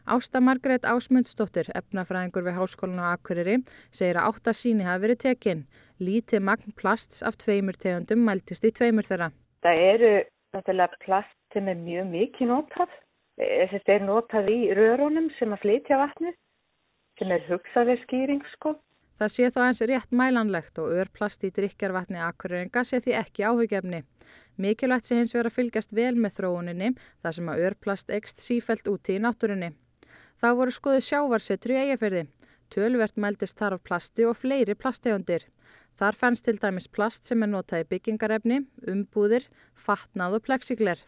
Ásta 0.07 0.41
Margreit 0.43 0.87
Ásmundsdóttir, 0.87 1.67
efnafræðingur 1.75 2.47
við 2.47 2.57
Háskólan 2.59 3.03
á 3.03 3.15
Akureyri, 3.15 3.59
segir 3.91 4.21
að 4.21 4.31
átta 4.31 4.55
síni 4.55 4.87
hafi 4.87 5.05
verið 5.07 5.21
tekin. 5.25 5.67
Lítið 5.99 6.47
magn 6.47 6.75
plasts 6.79 7.23
af 7.27 7.39
tveimur 7.43 7.79
tegundum 7.83 8.23
mæltist 8.27 8.67
í 8.67 8.73
tveimur 8.75 9.07
þeirra. 9.07 9.33
Það 9.67 9.83
eru 9.91 10.15
náttúrulega 10.55 11.03
plast 11.05 11.39
sem 11.55 11.69
er 11.69 11.79
mjög 11.83 12.11
mikið 12.15 12.53
notað. 12.53 12.97
Þetta 13.37 13.95
er 13.95 14.05
notað 14.07 14.51
í 14.53 14.59
rörunum 14.79 15.31
sem 15.39 15.53
að 15.53 15.63
flytja 15.65 15.99
vatnið, 16.01 16.37
sem 17.19 17.33
er 17.35 17.47
hugsaðið 17.51 18.03
skýring 18.07 18.45
sko. 18.55 18.77
Það 19.17 19.33
sé 19.33 19.49
þó 19.49 19.61
eins 19.65 19.81
rétt 19.89 20.11
mælanlegt 20.13 20.79
og 20.83 20.93
örplast 21.01 21.45
í 21.49 21.51
drikjarvatni 21.57 22.21
akkureringa 22.21 22.83
sé 22.85 23.01
því 23.01 23.15
ekki 23.23 23.47
áhugjefni. 23.49 24.03
Mikilvægt 24.61 25.09
sé 25.09 25.17
hins 25.17 25.33
vegar 25.33 25.49
að 25.49 25.57
fylgjast 25.57 25.95
vel 25.97 26.15
með 26.21 26.37
þróuninni 26.39 26.91
þar 27.25 27.37
sem 27.39 27.49
að 27.53 27.63
örplast 27.71 28.13
ekst 28.13 28.45
sífælt 28.45 28.89
úti 28.93 29.17
í 29.17 29.23
náttúrunni. 29.25 29.73
Þá 30.37 30.49
voru 30.59 30.75
skoðu 30.77 31.01
sjávarsetru 31.07 31.77
í 31.77 31.81
eigafyrði. 31.87 32.27
Tölvert 32.73 33.17
mældist 33.17 33.57
þar 33.57 33.79
af 33.79 33.85
plasti 33.89 34.27
og 34.29 34.37
fleiri 34.37 34.77
plastegundir. 34.77 35.47
Þar 35.97 36.21
fannst 36.21 36.45
til 36.45 36.59
dæmis 36.61 36.89
plast 36.93 37.25
sem 37.25 37.41
er 37.41 37.49
notað 37.49 37.87
í 37.87 37.89
byggingarefni, 37.95 38.61
umbúðir, 38.85 39.47
fatnað 39.81 40.37
og 40.37 40.45
plexigler. 40.45 41.01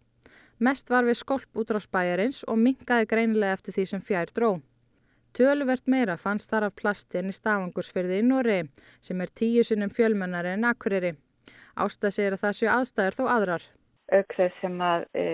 Mest 0.59 0.88
var 0.88 1.05
við 1.05 1.21
skolp 1.21 1.61
útráðsbæjarins 1.61 2.41
og 2.49 2.57
mingaði 2.62 3.11
greinilega 3.11 3.59
eftir 3.59 3.77
því 3.77 3.85
sem 3.93 4.00
fjær 4.09 4.33
dró. 4.33 4.50
Töluvert 5.37 5.87
meira 5.87 6.16
fannst 6.16 6.50
þar 6.50 6.68
af 6.68 6.76
plastin 6.80 7.30
í 7.30 7.35
stafangursfyrði 7.37 8.20
í 8.20 8.26
Nóri 8.26 8.58
sem 9.04 9.20
er 9.20 9.32
tíu 9.40 9.64
sinnum 9.64 9.92
fjölmennari 9.94 10.54
en 10.56 10.68
akkuriri. 10.68 11.14
Ásta 11.78 12.11
segir 12.11 12.35
að 12.35 12.44
það 12.44 12.56
séu 12.58 12.70
aðstæður 12.75 13.18
þó 13.18 13.25
aðrar. 13.35 13.66
Aukþess 14.08 14.61
sem 14.62 14.78
að 14.82 15.04
e, 15.14 15.25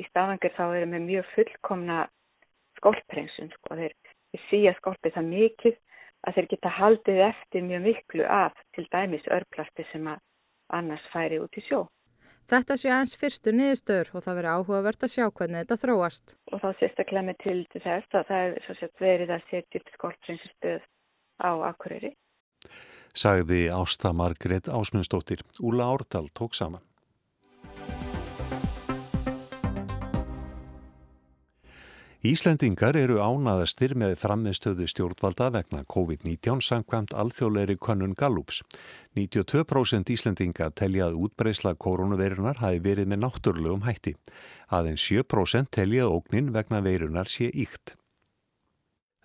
í 0.00 0.04
stafangur 0.08 0.54
þá 0.56 0.64
erum 0.66 0.94
við 0.96 1.06
mjög 1.08 1.32
fullkomna 1.34 1.98
skólpreinsun. 2.78 3.50
Sko. 3.56 3.80
Þeir 3.80 3.96
síja 4.48 4.74
skólpið 4.78 5.16
það 5.18 5.32
mikið 5.32 5.80
að 6.24 6.38
þeir 6.38 6.48
geta 6.54 6.72
haldið 6.78 7.20
eftir 7.26 7.66
mjög 7.66 7.84
miklu 7.88 8.28
af 8.30 8.62
til 8.76 8.86
dæmis 8.94 9.26
örplasti 9.34 9.86
sem 9.90 10.06
að 10.08 10.22
annars 10.78 11.04
færi 11.12 11.42
út 11.42 11.58
í 11.58 11.64
sjó. 11.66 11.84
Þetta 12.50 12.76
sé 12.76 12.90
aðeins 12.92 13.14
fyrstu 13.16 13.52
niðurstöður 13.56 14.10
og 14.12 14.24
það 14.24 14.38
veri 14.38 14.50
áhugavert 14.52 15.06
að 15.06 15.12
sjá 15.14 15.24
hvernig 15.30 15.62
þetta 15.62 15.80
þróast. 15.84 16.34
Og 16.52 16.60
þá 16.60 16.68
sérstaklega 16.80 17.26
með 17.28 17.38
til 17.44 17.60
þess 17.72 18.18
að 18.20 18.26
það 18.30 18.48
er 18.48 18.66
svo 18.66 18.76
sett 18.80 19.04
verið 19.04 19.32
að 19.32 19.46
setja 19.50 19.80
upp 19.80 19.94
skolprinsustöð 19.96 20.82
á 21.40 21.50
Akureyri. 21.70 22.10
Sagði 23.14 23.60
Ásta 23.72 24.12
Margret 24.12 24.68
Ásmundsdóttir. 24.68 25.44
Úla 25.62 25.88
Árdal 25.94 26.28
tók 26.34 26.56
saman. 26.58 26.82
Íslendingar 32.24 32.96
eru 32.96 33.18
ánaðastir 33.20 33.92
með 34.00 34.14
frammiðstöðu 34.16 34.86
stjórnvalda 34.88 35.50
vegna 35.52 35.82
COVID-19 35.92 36.62
samkvæmt 36.64 37.12
alþjóðleiri 37.20 37.74
könnun 37.76 38.14
Gallups. 38.16 38.62
92% 39.12 40.08
Íslendinga 40.14 40.70
teljað 40.72 41.18
útbreysla 41.26 41.74
koronavirunar 41.76 42.62
hafi 42.62 42.80
verið 42.86 43.10
með 43.12 43.20
náttúrulegum 43.26 43.84
hætti. 43.84 44.14
Aðeins 44.72 45.04
7% 45.04 45.68
teljað 45.76 46.14
ógnin 46.16 46.48
vegna 46.56 46.80
verunar 46.80 47.28
sé 47.28 47.50
íkt. 47.52 47.98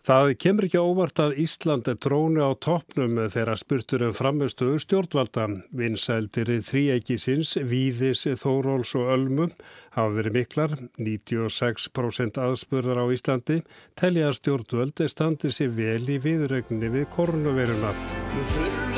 Það 0.07 0.29
kemur 0.39 0.65
ekki 0.65 0.79
óvart 0.79 1.19
að 1.19 1.35
Ísland 1.43 1.87
er 1.91 1.97
trónu 1.99 2.41
á 2.41 2.51
toppnum 2.55 3.19
þegar 3.29 3.59
spurtur 3.59 4.05
um 4.07 4.15
framistöðu 4.15 4.79
stjórnvalda. 4.83 5.47
Vinsældir 5.75 6.53
þrýækisins, 6.65 7.57
Víðis, 7.67 8.23
Þóróls 8.39 8.95
og 8.95 9.11
Ölmu 9.15 9.49
hafa 9.97 10.15
verið 10.15 10.37
miklar. 10.39 10.75
96% 10.97 12.39
aðspurðar 12.39 13.03
á 13.03 13.05
Íslandi 13.11 13.61
telja 13.99 14.29
að 14.31 14.39
stjórnvöldi 14.39 15.09
standi 15.11 15.51
sér 15.53 15.75
vel 15.75 16.05
í 16.07 16.21
viðrögninni 16.23 16.93
við 16.95 17.09
koronaviruna. 17.15 18.88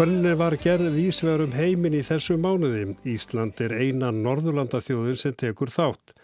Könninni 0.00 0.32
var 0.32 0.54
gerð 0.56 0.94
vísvegar 0.96 1.42
um 1.44 1.50
heimin 1.52 1.92
í 1.92 1.98
þessu 2.00 2.38
mánuði. 2.40 2.94
Ísland 3.04 3.58
er 3.60 3.74
eina 3.76 4.08
norðurlandathjóðin 4.16 5.18
sem 5.20 5.34
tekur 5.36 5.68
þátt. 5.68 6.14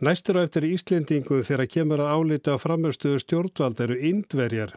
Næstur 0.00 0.38
á 0.40 0.48
eftir 0.48 0.64
Íslendingu 0.64 1.42
þegar 1.44 1.68
kemur 1.68 2.00
að 2.00 2.14
álita 2.16 2.54
framöstuðu 2.56 3.20
stjórnvald 3.20 3.82
eru 3.84 3.98
indverjar. 4.00 4.72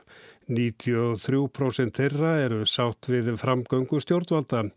93% 0.51 1.95
þeirra 1.95 2.33
eru 2.43 2.65
sátt 2.67 3.07
við 3.07 3.31
framgöngu 3.39 4.03
stjórnvaldan. 4.03 4.73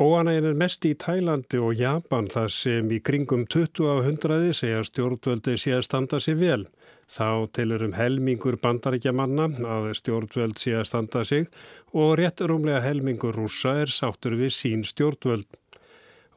Óanægin 0.00 0.48
er 0.54 0.56
mest 0.64 0.88
í 0.88 0.94
Tælandi 0.96 1.60
og 1.60 1.76
Japan 1.76 2.32
þar 2.32 2.48
sem 2.56 2.88
í 2.88 3.02
kringum 3.04 3.44
20 3.44 3.98
af 3.98 4.06
100 4.14 4.56
segja 4.62 4.80
stjórnvöldi 4.88 5.60
sé 5.60 5.76
að 5.76 5.84
standa 5.90 6.24
sér 6.24 6.40
vel. 6.40 6.62
Þá 7.10 7.50
tilur 7.56 7.82
um 7.82 7.94
helmingur 7.98 8.54
bandaríkjamanna 8.62 9.48
að 9.66 9.88
stjórnvöld 9.98 10.60
sé 10.62 10.76
að 10.78 10.86
standa 10.86 11.24
sig 11.26 11.48
og 11.90 12.14
rétt 12.20 12.42
rúmlega 12.46 12.84
helmingur 12.84 13.34
rúsa 13.34 13.80
er 13.82 13.90
sáttur 13.90 14.36
við 14.38 14.54
sín 14.54 14.84
stjórnvöld. 14.86 15.48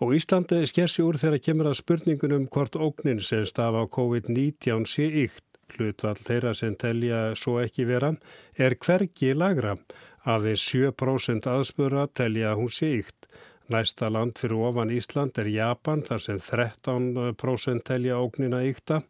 Og 0.01 0.15
Íslandi 0.17 0.63
sker 0.67 0.89
sér 0.89 1.11
úr 1.11 1.19
þegar 1.21 1.43
kemur 1.45 1.69
að 1.69 1.79
spurningunum 1.83 2.47
hvort 2.49 2.75
ógnin 2.75 3.21
sem 3.21 3.45
stafa 3.45 3.85
á 3.85 3.93
COVID-19 3.97 4.87
sé 4.89 5.05
ykt. 5.27 5.45
Hlutvall 5.73 6.19
þeirra 6.21 6.53
sem 6.57 6.73
telja 6.77 7.21
svo 7.37 7.59
ekki 7.61 7.85
vera 7.89 8.11
er 8.57 8.75
hvergi 8.77 9.33
lagra. 9.37 9.77
Aðeins 10.25 10.65
7% 10.73 11.49
aðspura 11.49 12.07
telja 12.17 12.51
að 12.53 12.59
hún 12.63 12.73
sé 12.73 12.89
ykt. 13.03 13.29
Næsta 13.71 14.09
land 14.11 14.35
fyrir 14.41 14.59
ofan 14.67 14.91
Ísland 14.91 15.37
er 15.39 15.47
Japan 15.47 16.01
þar 16.03 16.21
sem 16.25 16.39
13% 16.43 17.85
telja 17.87 18.19
ógnina 18.19 18.59
ykta. 18.67 19.01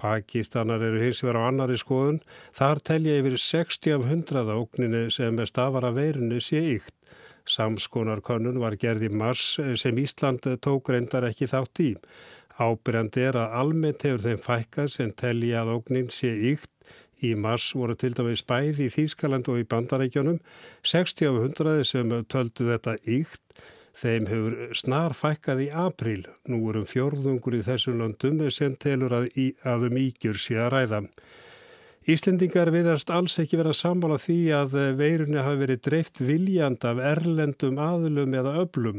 Pakistanar 0.00 0.82
eru 0.82 1.00
hins 1.02 1.22
vegar 1.22 1.38
á 1.38 1.42
annari 1.48 1.78
skoðun. 1.80 2.20
Þar 2.56 2.82
telja 2.90 3.16
yfir 3.20 3.38
60 3.38 3.96
af 3.96 4.06
100 4.10 4.52
ógninu 4.54 5.02
sem 5.14 5.40
stafar 5.46 5.86
að 5.88 5.98
veirinu 6.00 6.40
sé 6.42 6.62
ykt. 6.76 6.94
Samskonarkönnun 7.44 8.60
var 8.62 8.76
gerð 8.80 9.04
í 9.08 9.10
mars 9.12 9.58
sem 9.80 9.98
Ísland 10.00 10.46
tók 10.64 10.88
reyndar 10.92 11.26
ekki 11.28 11.48
þátt 11.50 11.82
í. 11.84 11.90
Ábyrjandi 12.54 13.24
er 13.28 13.38
að 13.38 13.56
almennt 13.60 14.04
hefur 14.06 14.22
þeim 14.24 14.40
fækkar 14.42 14.90
sem 14.92 15.12
telja 15.12 15.64
að 15.64 15.74
ógnin 15.76 16.10
sé 16.14 16.32
ykt. 16.52 16.70
Í 17.24 17.34
mars 17.38 17.70
voru 17.76 17.94
til 17.98 18.12
dæmis 18.16 18.42
bæði 18.46 18.88
í 18.88 18.92
Þýskaland 18.92 19.48
og 19.48 19.60
í 19.60 19.68
Bandarækjunum 19.70 20.40
60 20.82 21.30
af 21.30 21.40
100 21.44 21.86
sem 21.88 22.10
töldu 22.30 22.66
þetta 22.72 22.96
ykt 23.06 23.42
Þeim 23.94 24.26
hefur 24.26 24.74
snar 24.74 25.14
fækkað 25.14 25.64
í 25.64 25.70
april. 25.86 26.24
Nú 26.50 26.58
erum 26.70 26.86
fjörðungur 26.90 27.54
í 27.54 27.62
þessum 27.62 28.00
löndum 28.02 28.42
sem 28.50 28.74
telur 28.74 29.14
að, 29.14 29.28
í, 29.38 29.52
að 29.62 29.88
um 29.90 29.98
ígjur 30.02 30.40
sé 30.40 30.58
að 30.58 30.72
ræða. 30.74 31.02
Íslendingar 32.04 32.68
viðast 32.68 33.08
alls 33.08 33.38
ekki 33.40 33.56
vera 33.56 33.72
sammála 33.72 34.18
því 34.20 34.38
að 34.52 34.74
veirunni 34.98 35.40
hafi 35.40 35.60
verið 35.62 35.84
dreift 35.86 36.20
viljand 36.20 36.82
af 36.84 36.98
erlendum 37.00 37.78
aðlum 37.80 38.34
eða 38.36 38.58
öblum. 38.64 38.98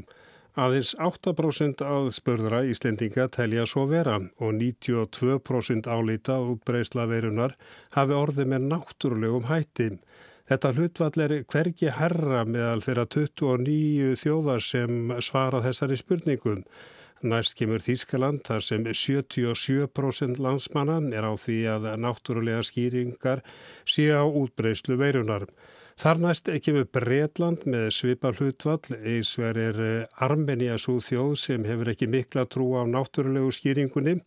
Aðeins 0.56 0.94
8% 1.04 1.84
aðspörðra 1.84 2.64
Íslendinga 2.72 3.28
telja 3.36 3.68
svo 3.68 3.84
vera 3.92 4.16
og 4.40 4.56
92% 4.56 5.90
álita 5.92 6.40
útbreysla 6.40 7.06
veirunar 7.12 7.58
hafi 7.98 8.16
orðið 8.16 8.54
með 8.54 8.70
náttúrulegum 8.72 9.50
hættim. 9.52 10.00
Þetta 10.46 10.70
hlutvall 10.78 11.22
er 11.24 11.32
hvergi 11.50 11.90
herra 11.98 12.44
meðal 12.46 12.84
þeirra 12.86 13.08
29 13.10 14.12
þjóðar 14.22 14.62
sem 14.62 15.14
svara 15.26 15.64
þessari 15.66 15.98
spurningum. 15.98 16.60
Næst 17.26 17.56
kemur 17.58 17.82
Þískaland 17.82 18.44
þar 18.46 18.62
sem 18.62 18.84
77% 18.86 20.38
landsmanna 20.38 21.00
er 21.18 21.26
á 21.26 21.34
því 21.34 21.58
að 21.74 21.88
náttúrulega 21.98 22.62
skýringar 22.68 23.42
sé 23.90 24.12
á 24.14 24.22
útbreyslu 24.22 25.00
veirunar. 25.02 25.48
Þar 25.98 26.22
næst 26.22 26.52
kemur 26.62 26.86
Breitland 26.94 27.64
með 27.66 27.88
svipa 27.96 28.34
hlutvall, 28.36 28.84
eins 29.02 29.32
verið 29.40 29.80
Armenia 30.22 30.76
svo 30.78 31.00
þjóð 31.02 31.38
sem 31.42 31.66
hefur 31.66 31.90
ekki 31.96 32.12
mikla 32.12 32.46
trú 32.46 32.76
á 32.78 32.86
náttúrulegu 32.86 33.50
skýringunni 33.56 34.20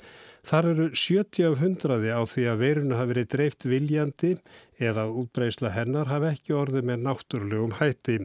Þar 0.48 0.68
eru 0.70 0.86
70 0.96 1.44
af 1.44 1.58
hundraði 1.60 2.12
á 2.14 2.22
því 2.24 2.44
að 2.48 2.60
veirinu 2.62 2.96
hafi 2.96 3.10
verið 3.10 3.26
dreift 3.34 3.64
viljandi 3.68 4.30
eða 4.78 5.08
útbreysla 5.10 5.72
hennar 5.74 6.08
hafi 6.10 6.32
ekki 6.32 6.54
orðið 6.56 6.86
með 6.90 7.04
náttúrulegum 7.06 7.74
hætti. 7.78 8.18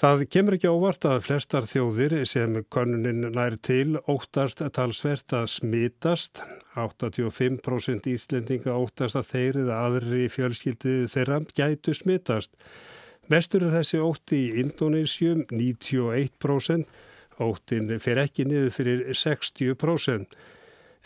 Það 0.00 0.22
kemur 0.32 0.54
ekki 0.56 0.70
óvart 0.70 1.04
að 1.04 1.18
flestar 1.26 1.66
þjóðir 1.68 2.14
sem 2.28 2.54
konunin 2.72 3.26
nær 3.34 3.56
til 3.60 3.98
óttast 4.08 4.62
talsvert 4.72 5.34
að 5.36 5.50
smitast. 5.52 6.40
85% 6.78 8.06
Íslendinga 8.08 8.76
óttast 8.80 9.18
að 9.18 9.28
þeir 9.32 9.58
eða 9.64 9.80
aðri 9.88 10.22
fjölskyldi 10.32 10.94
þeirra 11.12 11.42
gætu 11.52 11.96
smitast. 11.98 12.54
Mestur 13.28 13.66
er 13.66 13.76
þessi 13.76 14.00
ótti 14.00 14.38
í 14.46 14.62
Indonésium 14.62 15.44
91%, 15.50 16.88
óttin 17.40 17.92
fer 18.00 18.22
ekki 18.24 18.46
niður 18.48 18.72
fyrir 18.74 19.04
60% 19.12 20.40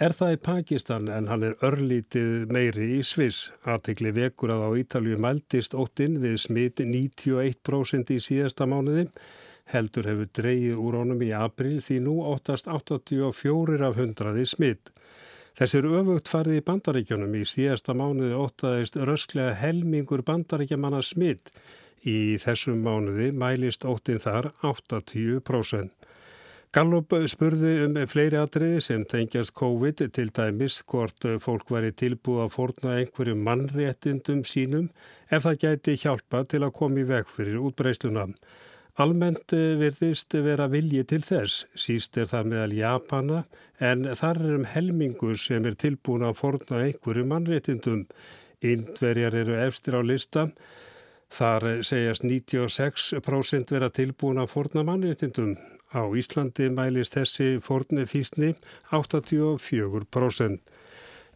er 0.02 0.14
það 0.16 0.34
í 0.34 0.38
Pakistan 0.42 1.08
en 1.12 1.28
hann 1.30 1.44
er 1.46 1.54
örlítið 1.62 2.50
meiri 2.52 2.90
í 2.96 3.02
Sviss. 3.06 3.50
Aðtegli 3.62 4.10
vekur 4.16 4.52
að 4.54 4.66
á 4.66 4.70
Ítalju 4.82 5.18
mæltist 5.22 5.76
óttinn 5.78 6.18
við 6.22 6.40
smit 6.42 6.82
91% 6.82 8.10
í 8.10 8.18
síðasta 8.22 8.66
mánuði. 8.66 9.06
Heldur 9.70 10.08
hefur 10.10 10.28
dreyið 10.36 10.80
úr 10.82 10.98
honum 11.00 11.22
í 11.24 11.30
april 11.32 11.78
því 11.80 12.00
nú 12.04 12.18
óttast 12.26 12.66
84 12.68 13.80
af 13.86 14.00
100 14.00 14.44
smitt. 14.50 14.90
Þessir 15.54 15.86
öfugt 15.86 16.28
farið 16.28 16.58
í 16.58 16.64
bandaríkjónum 16.66 17.34
í 17.38 17.44
síðasta 17.46 17.94
mánuði 17.94 18.34
óttaðist 18.34 18.98
rösklega 18.98 19.54
helmingur 19.60 20.24
bandaríkjamanna 20.26 21.04
smitt. 21.06 21.52
Í 22.02 22.36
þessum 22.42 22.82
mánuði 22.84 23.30
mælist 23.32 23.86
óttinn 23.86 24.18
þar 24.20 24.50
80%. 24.66 26.03
Gallup 26.74 27.12
spurði 27.30 27.84
um 27.84 27.94
fleiri 28.10 28.34
atriði 28.34 28.80
sem 28.82 29.02
tengjast 29.06 29.52
COVID 29.54 30.00
til 30.16 30.32
dæmis 30.34 30.80
hvort 30.90 31.22
fólk 31.44 31.68
væri 31.70 31.92
tilbúið 31.94 32.40
að 32.42 32.48
forna 32.50 32.94
einhverju 32.98 33.34
mannréttindum 33.38 34.40
sínum 34.42 34.88
ef 35.30 35.44
það 35.44 35.60
gæti 35.64 35.92
hjálpa 36.02 36.40
til 36.50 36.64
að 36.66 36.72
koma 36.74 36.98
í 36.98 37.04
veg 37.06 37.30
fyrir 37.30 37.60
útbreysluna. 37.62 38.24
Almennt 38.98 39.54
verðist 39.54 40.34
vera 40.34 40.66
vilji 40.72 41.04
til 41.12 41.20
þess, 41.22 41.60
síst 41.78 42.18
er 42.18 42.26
það 42.32 42.50
meðal 42.50 42.74
Japana 42.80 43.44
en 43.78 44.02
þar 44.18 44.42
er 44.42 44.56
um 44.56 44.66
helmingur 44.72 45.38
sem 45.38 45.70
er 45.70 45.78
tilbúin 45.78 46.26
að 46.26 46.40
forna 46.40 46.80
einhverju 46.88 47.28
mannréttindum. 47.30 48.02
Indverjar 48.66 49.38
eru 49.44 49.60
efstir 49.62 49.94
á 49.94 50.02
lista, 50.02 50.48
þar 51.30 51.84
segjast 51.86 52.26
96% 52.26 53.76
vera 53.78 53.92
tilbúin 53.94 54.42
að 54.42 54.50
forna 54.56 54.82
mannréttindum. 54.90 55.54
Á 55.94 56.02
Íslandi 56.18 56.66
mælist 56.74 57.14
þessi 57.14 57.60
fórni 57.62 58.04
físni 58.10 58.54
84%. 58.90 60.58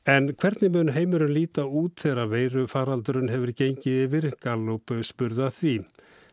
En 0.09 0.33
hvernig 0.41 0.73
mun 0.75 0.91
heimurinn 0.97 1.35
líta 1.37 1.67
út 1.81 2.03
þegar 2.03 2.31
veiru 2.33 2.67
faraldurinn 2.73 3.31
hefur 3.31 3.53
gengið 3.61 4.05
yfir 4.07 4.27
Gallup 4.43 4.95
spurða 5.07 5.53
því? 5.55 5.75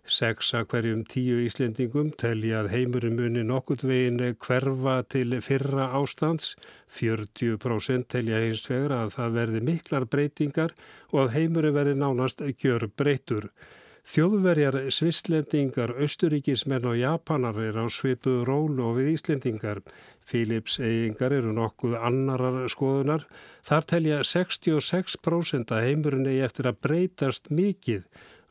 Seksa 0.05 0.59
hverjum 0.69 0.99
tíu 1.09 1.39
Íslendingum 1.41 2.11
telja 2.21 2.59
að 2.61 2.71
heimurinn 2.75 3.17
muni 3.17 3.41
nokkurt 3.45 3.81
veginn 3.89 4.21
hverfa 4.45 4.99
til 5.09 5.33
fyrra 5.41 5.87
ástands, 5.97 6.53
40% 6.93 8.05
telja 8.13 8.41
hins 8.43 8.65
vegar 8.69 8.93
að 8.99 9.15
það 9.15 9.39
verði 9.39 9.63
miklar 9.69 10.05
breytingar 10.05 10.75
og 11.11 11.23
að 11.23 11.33
heimurinn 11.39 11.77
verði 11.77 11.95
nánast 12.01 12.45
gjör 12.61 12.85
breytur. 12.93 13.49
Þjóðverjar, 14.05 14.75
svisslendingar, 14.93 15.95
austuríkismenn 15.97 16.85
og 16.85 16.99
japanar 16.99 17.57
er 17.57 17.79
á 17.81 17.89
svipu 17.89 18.43
ról 18.45 18.77
og 18.85 18.99
við 18.99 19.15
Íslendingar. 19.15 19.81
Philips 20.25 20.77
eigingar 20.77 21.33
eru 21.33 21.53
nokkuð 21.57 21.95
annarar 21.97 22.69
skoðunar. 22.69 23.25
Þar 23.65 23.87
telja 23.89 24.19
66% 24.21 25.73
að 25.73 25.87
heimurinn 25.87 26.29
eigi 26.29 26.45
eftir 26.45 26.69
að 26.69 26.79
breytast 26.85 27.49
mikið 27.49 28.05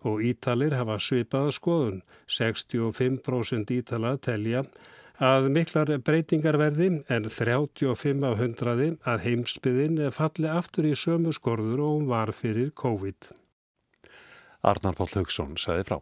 og 0.04 0.25
Ítalir 0.26 0.75
hafa 0.75 0.99
svipaða 0.99 1.54
skoðun. 1.54 2.02
65% 2.26 3.70
Ítala 3.78 4.16
telja 4.18 4.64
að 5.23 5.49
miklar 5.54 5.94
breytingar 6.02 6.58
verði 6.58 6.90
en 7.06 7.30
35 7.30 8.26
af 8.26 8.42
hundraði 8.42 8.90
að 9.06 9.25
heimsbyðin 9.28 10.02
falli 10.11 10.50
aftur 10.50 10.90
í 10.90 10.99
sömu 10.99 11.32
skorður 11.32 11.87
og 11.87 11.96
hún 11.96 12.11
var 12.11 12.34
fyrir 12.34 12.75
COVID. 12.75 13.43
Arnar 14.64 14.97
Páll 14.97 15.12
Haugsson 15.21 15.59
sagði 15.61 15.88
frá. 15.90 16.00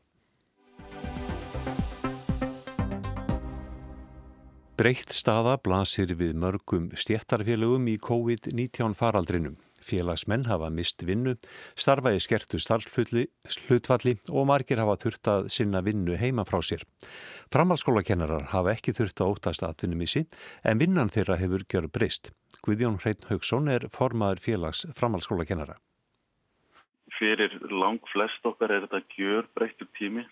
Breytt 4.82 5.12
staða 5.14 5.58
blasir 5.62 6.14
við 6.18 6.32
mörgum 6.42 6.88
stjættarfélögum 6.98 7.84
í 7.92 7.98
COVID-19 8.02 8.96
faraldrinum. 8.98 9.58
Félagsmenn 9.84 10.46
hafa 10.48 10.70
mist 10.72 11.04
vinnu, 11.04 11.36
starfa 11.76 12.14
í 12.16 12.22
skertu 12.22 12.58
starfhlutfalli 12.62 14.16
og 14.32 14.48
margir 14.48 14.80
hafa 14.82 14.96
þurft 15.04 15.30
að 15.30 15.50
sinna 15.52 15.84
vinnu 15.84 16.16
heima 16.18 16.46
frá 16.48 16.58
sér. 16.64 16.86
Framhalskólakennarar 17.52 18.48
hafa 18.54 18.74
ekki 18.74 18.96
þurft 18.96 19.20
að 19.20 19.36
ótast 19.36 19.68
atvinnumissi 19.68 20.24
en 20.64 20.82
vinnan 20.82 21.12
þeirra 21.12 21.38
hefur 21.42 21.68
gjör 21.68 21.90
breyst. 21.92 22.32
Guðjón 22.64 23.00
Hreitn 23.04 23.28
Haugsson 23.28 23.68
er 23.68 23.90
formaður 23.92 24.42
félags 24.48 24.86
framhalskólakennara. 24.96 25.78
Fyrir 27.22 27.54
lang 27.70 28.02
flest 28.10 28.46
okkar 28.48 28.72
er 28.74 28.88
þetta 28.88 29.02
gjör 29.14 29.46
breyttu 29.54 29.86
tími. 29.98 30.26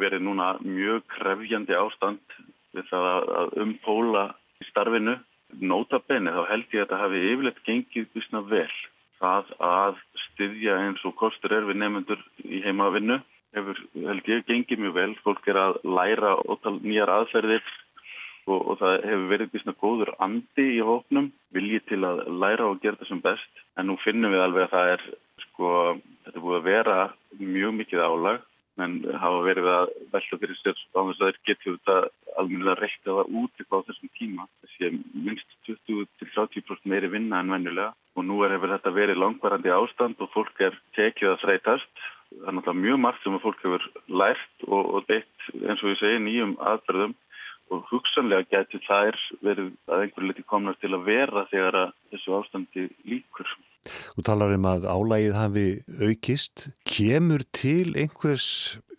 Verið 0.00 0.24
núna 0.24 0.54
mjög 0.64 1.04
krefjandi 1.12 1.76
ástand 1.76 2.38
við 2.74 2.88
það 2.88 3.28
að 3.42 3.54
umpóla 3.64 4.24
í 4.62 4.68
starfinu 4.70 5.18
Nótabenni 5.60 6.32
þá 6.34 6.42
held 6.48 6.72
ég 6.72 6.82
að 6.82 6.86
þetta 6.86 6.98
hafi 6.98 7.20
yfirleitt 7.30 7.62
gengið 7.66 8.08
bísna 8.14 8.42
vel. 8.48 8.72
Það 9.20 9.52
að 9.62 10.00
styðja 10.24 10.80
eins 10.82 11.04
og 11.06 11.14
kostur 11.20 11.54
er 11.54 11.68
við 11.68 11.78
nefnendur 11.80 12.20
í 12.42 12.60
heimavinnu 12.64 13.20
hefur 13.54 13.80
held 13.94 14.30
ég 14.30 14.46
gengið 14.48 14.82
mjög 14.82 14.96
vel. 14.98 15.12
Fólk 15.22 15.48
er 15.48 15.60
að 15.60 15.78
læra 15.86 16.34
ótal 16.42 16.80
nýjar 16.82 17.12
aðferðir 17.20 17.62
og, 18.50 18.58
og 18.58 18.80
það 18.80 18.96
hefur 19.10 19.28
verið 19.30 19.52
bísna 19.52 19.76
góður 19.78 20.14
andi 20.26 20.66
í 20.74 20.82
hóknum, 20.84 21.30
viljið 21.54 21.86
til 21.92 22.00
að 22.08 22.24
læra 22.42 22.68
og 22.72 22.82
gera 22.82 22.98
það 23.00 23.12
sem 23.12 23.22
best. 23.24 23.62
En 23.78 23.88
nú 23.90 23.98
finnum 24.02 24.34
við 24.34 24.44
alveg 24.44 24.66
að 24.66 24.74
það 24.74 24.92
er, 24.96 25.06
sko, 25.54 25.70
þetta 26.26 26.42
búið 26.42 26.58
að 26.58 26.68
vera 26.68 26.98
mjög 27.38 27.78
mikið 27.78 28.04
álag 28.04 28.42
en 28.82 28.94
hafa 29.22 29.42
verið 29.46 29.68
að 29.70 29.90
velta 30.10 30.38
fyrir 30.40 30.58
sér 30.58 30.78
á 30.98 31.00
þess 31.06 31.20
að 31.20 31.28
þeir 31.28 31.36
getur 31.48 31.76
þetta 31.76 31.96
almennilega 32.40 32.80
reiktaða 32.80 33.24
út 33.38 33.62
á 33.70 33.76
þessum 33.86 34.10
tíma. 34.18 34.46
Þessi 34.64 34.88
er 34.88 34.96
minnst 35.14 35.52
20-30% 35.68 36.90
meiri 36.90 37.10
vinna 37.12 37.38
en 37.38 37.52
vennulega 37.54 37.92
og 38.18 38.26
nú 38.26 38.40
er 38.42 38.56
hefur 38.56 38.74
þetta 38.74 38.94
verið 38.96 39.20
langvarandi 39.22 39.70
ástand 39.70 40.18
og 40.18 40.32
fólk 40.34 40.64
er 40.66 40.78
tekið 40.98 41.34
að 41.34 41.44
þreytast. 41.44 41.92
Það 42.34 42.48
er 42.50 42.56
náttúrulega 42.56 42.84
mjög 42.86 42.98
margt 43.04 43.22
sem 43.22 43.36
að 43.36 43.44
fólk 43.44 43.62
hefur 43.62 43.86
lært 44.22 44.66
og, 44.66 44.82
og 44.82 45.06
beitt 45.06 45.46
eins 45.54 45.84
og 45.84 45.92
ég 45.92 46.00
segi 46.00 46.24
nýjum 46.24 46.56
aðferðum 46.58 47.14
og 47.72 47.86
hugsanlega 47.92 48.50
getur 48.50 48.82
þær 48.88 49.20
verið 49.46 49.70
að 49.86 50.02
einhverju 50.02 50.32
liti 50.32 50.44
komnast 50.50 50.82
til 50.82 50.92
að 50.96 51.06
vera 51.06 51.46
þegar 51.52 51.78
að 51.84 51.94
þessu 52.10 52.34
ástandi 52.40 52.88
líkur. 53.06 53.54
Þú 54.14 54.26
talar 54.26 54.54
um 54.56 54.70
að 54.70 54.88
álægið 54.88 55.36
hafi 55.38 55.68
aukist. 56.08 56.68
Kemur 56.88 57.44
til 57.54 57.94
einhvers 57.98 58.48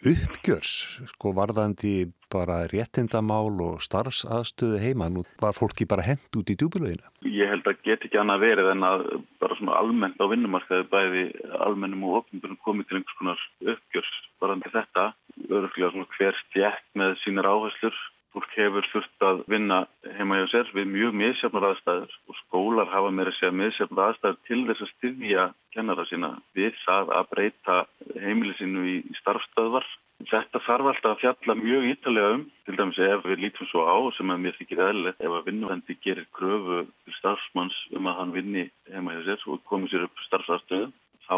uppgjörs, 0.06 1.02
sko 1.14 1.32
varðandi 1.36 2.12
bara 2.34 2.66
réttindamál 2.70 3.54
og 3.64 3.84
starfsaðstöðu 3.86 4.80
heima? 4.82 5.08
Nú 5.10 5.24
var 5.42 5.56
fólki 5.58 5.88
bara 5.90 6.06
hend 6.06 6.26
út 6.38 6.52
í 6.52 6.58
djúbulöginu. 6.60 7.06
Ég 7.26 7.52
held 7.52 7.68
að 7.70 7.82
get 7.88 8.06
ekki 8.06 8.20
annað 8.22 8.44
verið 8.46 8.72
en 8.74 8.86
að 8.86 9.06
bara 9.42 9.58
svona 9.60 9.78
almennt 9.80 10.20
á 10.22 10.26
vinnumarkaði 10.32 10.88
bæði 10.92 11.26
almennum 11.68 12.06
og 12.10 12.20
ofnbjörnum 12.22 12.62
komið 12.66 12.90
til 12.90 13.00
einhvers 13.00 13.20
konar 13.22 13.46
uppgjörs 13.76 14.14
varðandi 14.44 14.74
þetta. 14.76 15.08
Öruglega 15.50 15.94
svona 15.94 16.12
hver 16.18 16.42
stjætt 16.44 16.86
með 17.00 17.18
sínar 17.24 17.50
áherslur 17.50 18.04
Fólk 18.36 18.52
hefur 18.52 18.88
þurft 18.92 19.24
að 19.24 19.38
vinna 19.48 19.76
heima 20.18 20.42
hjá 20.42 20.50
sér 20.52 20.72
við 20.76 20.90
mjög 20.92 21.14
miðsefnar 21.16 21.66
aðstæður 21.70 22.16
og 22.28 22.38
skólar 22.42 22.90
hafa 22.92 23.12
meira 23.16 23.32
að 23.32 23.38
segja 23.38 23.56
miðsefnar 23.56 24.10
aðstæður 24.10 24.40
til 24.50 24.58
þess 24.68 24.84
að 24.84 24.90
styðja 24.90 25.46
kennara 25.76 26.04
sína 26.10 26.32
við 26.58 26.74
það 26.82 27.14
að 27.16 27.30
breyta 27.32 27.78
heimilisinu 28.26 28.84
í 28.92 28.96
starfstöðvar. 29.22 29.88
Þetta 30.28 30.62
þarf 30.66 30.90
alltaf 30.92 31.14
að 31.14 31.22
fjalla 31.22 31.56
mjög 31.62 31.88
ítalega 31.94 32.34
um, 32.36 32.44
til 32.68 32.76
dæmis 32.76 33.00
ef 33.08 33.24
við 33.30 33.42
lítum 33.46 33.70
svo 33.72 33.86
á 33.88 33.98
sem 34.18 34.36
að 34.36 34.44
mér 34.44 34.60
þykir 34.60 34.84
eðlilegt 34.90 35.24
ef 35.24 35.36
að 35.38 35.48
vinnuvendi 35.48 35.98
gerir 36.04 36.28
kröfu 36.36 36.82
til 36.92 37.16
starfsmanns 37.22 37.78
um 37.96 38.10
að 38.12 38.20
hann 38.20 38.36
vinni 38.36 38.66
heima 38.92 39.16
hjá 39.16 39.24
sér 39.30 39.48
og 39.48 39.64
komið 39.72 39.94
sér 39.96 40.08
upp 40.10 40.26
starfstöðu, 40.28 40.92
þá 41.24 41.36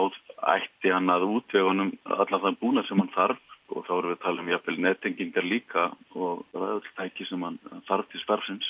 ætti 0.56 0.94
hann 0.94 1.14
að 1.14 1.30
útvegunum 1.30 1.94
allar 2.18 2.42
þann 2.48 2.60
búna 2.62 2.86
sem 2.90 3.06
hann 3.06 3.14
þarf 3.14 3.57
og 3.74 3.86
þá 3.88 3.94
erum 3.98 4.12
við 4.12 4.18
að 4.18 4.24
tala 4.26 4.44
um 4.44 4.52
jafnvel 4.52 4.78
nettengingar 4.86 5.48
líka 5.48 5.86
og 6.16 6.44
ræðultæki 6.56 7.28
sem 7.28 7.44
hann 7.44 7.58
þarf 7.90 8.12
til 8.12 8.22
starfsins. 8.24 8.70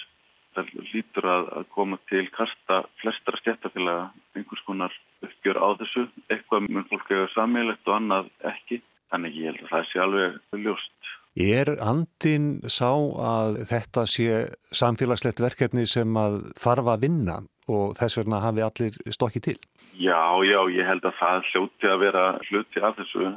Það 0.57 0.71
lítur 0.89 1.27
að, 1.29 1.49
að 1.59 1.67
koma 1.75 1.99
til 2.09 2.23
kasta 2.33 2.79
flestara 3.01 3.37
stjættafélaga 3.43 4.07
einhvers 4.37 4.63
konar 4.65 4.95
uppgjör 5.25 5.59
á 5.61 5.69
þessu. 5.81 6.07
Eitthvað 6.33 6.69
mun 6.71 6.87
fólk 6.89 7.11
hefur 7.13 7.33
sammeilegt 7.35 7.85
og 7.85 7.99
annað 7.99 8.31
ekki. 8.53 8.81
Þannig 9.13 9.37
ég 9.37 9.51
held 9.51 9.61
að 9.67 9.73
það 9.75 9.85
sé 9.91 10.01
alveg 10.03 10.63
ljóst. 10.65 11.11
Er 11.37 11.69
andin 11.85 12.47
sá 12.65 12.89
að 13.21 13.59
þetta 13.69 14.07
sé 14.09 14.39
samfélagslegt 14.73 15.43
verkefni 15.43 15.85
sem 15.85 16.17
að 16.17 16.41
þarf 16.57 16.89
að 16.95 17.05
vinna 17.05 17.37
og 17.67 17.97
þess 17.99 18.19
vegna 18.19 18.43
hafi 18.43 18.63
allir 18.65 19.01
stokkið 19.11 19.47
til? 19.49 19.57
Já, 19.97 20.21
já, 20.45 20.59
ég 20.69 20.85
held 20.85 21.05
að 21.09 21.15
það 21.17 21.45
hljóti 21.51 21.89
að 21.89 22.01
vera 22.03 22.25
hluti 22.47 22.81
af 22.85 22.97
þessu 22.99 23.29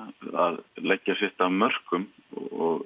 að 0.44 0.58
leggja 0.84 1.16
sitt 1.16 1.40
af 1.40 1.54
mörgum 1.56 2.04
og, 2.36 2.82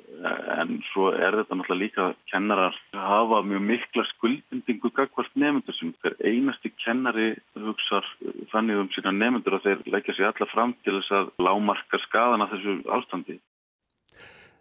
en 0.54 0.76
svo 0.92 1.08
er 1.10 1.34
þetta 1.40 1.58
náttúrulega 1.58 1.80
líka 1.80 2.04
kennarar 2.30 2.76
hafa 2.94 3.42
mjög 3.44 3.64
mikla 3.70 4.04
skuldendingu 4.12 4.92
gagvart 4.94 5.34
nefndur 5.34 5.76
sem 5.76 5.90
hver 6.04 6.14
einasti 6.22 6.70
kennari 6.84 7.32
hugsar 7.58 8.06
þannig 8.52 8.84
um 8.84 8.92
sína 8.94 9.12
nefndur 9.16 9.58
að 9.58 9.66
þeir 9.66 9.82
leggja 9.96 10.16
sér 10.16 10.30
alla 10.30 10.50
fram 10.52 10.76
til 10.84 10.94
þess 11.00 11.18
að 11.18 11.34
lámarka 11.48 12.00
skadan 12.06 12.46
af 12.46 12.54
þessu 12.54 12.78
ástandi 12.94 13.40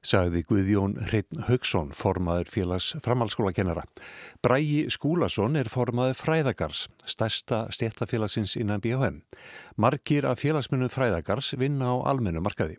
sagði 0.04 0.44
Guðjón 0.48 0.98
Hreitn 1.08 1.46
Haugsson, 1.48 1.92
formaður 1.96 2.52
félags 2.52 2.92
framhalskólakennara. 3.04 3.86
Brægi 4.44 4.86
Skúlason 4.94 5.56
er 5.60 5.72
formaður 5.72 6.20
Fræðagars, 6.20 6.88
stærsta 7.08 7.66
stéttafélagsins 7.74 8.58
innan 8.60 8.84
BHM. 8.84 9.22
Markir 9.80 10.28
af 10.28 10.44
félagsmyndu 10.44 10.92
Fræðagars 10.92 11.54
vinna 11.60 11.96
á 11.96 11.96
almennu 12.12 12.44
markaði. 12.44 12.78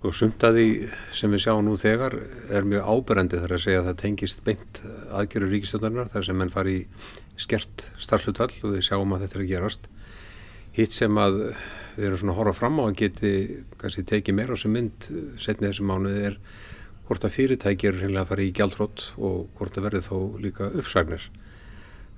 Sko 0.00 0.14
sumtaði 0.16 0.88
sem 1.12 1.28
við 1.28 1.42
sjáum 1.44 1.66
nú 1.66 1.74
þegar 1.76 2.14
er 2.48 2.64
mjög 2.64 2.86
áberendi 2.88 3.40
þar 3.42 3.52
að 3.52 3.64
segja 3.66 3.80
að 3.82 3.88
það 3.90 3.98
tengist 4.00 4.38
beint 4.46 4.82
aðgerur 5.12 5.50
ríkistjóðarinnar 5.52 6.08
þar 6.14 6.24
sem 6.24 6.38
menn 6.40 6.52
fari 6.54 6.76
skert 7.36 7.90
starflutvall 8.00 8.54
og 8.64 8.78
við 8.78 8.86
sjáum 8.88 9.12
að 9.12 9.26
þetta 9.26 9.36
er 9.36 9.44
að 9.44 9.50
gerast. 9.52 9.90
Hitt 10.76 10.94
sem 10.94 11.16
að 11.18 11.40
við 11.96 12.06
erum 12.06 12.20
svona 12.20 12.34
að 12.34 12.40
horfa 12.40 12.58
fram 12.60 12.78
á 12.78 12.84
að 12.86 12.98
geti 13.00 13.32
kannski 13.80 14.04
tekið 14.06 14.36
meira 14.38 14.54
á 14.54 14.58
sem 14.60 14.74
mynd 14.74 15.08
setnið 15.40 15.72
þessu 15.72 15.86
mánuði 15.88 16.26
er 16.30 16.36
hvort 17.08 17.26
að 17.26 17.34
fyrirtæki 17.34 17.88
eru 17.90 17.98
hreinlega 17.98 18.22
að 18.22 18.30
fara 18.30 18.44
í 18.44 18.52
gjaldrótt 18.54 19.06
og 19.18 19.48
hvort 19.58 19.78
að 19.78 19.86
verði 19.88 20.02
þó 20.06 20.16
líka 20.38 20.68
uppsagnir. 20.70 21.24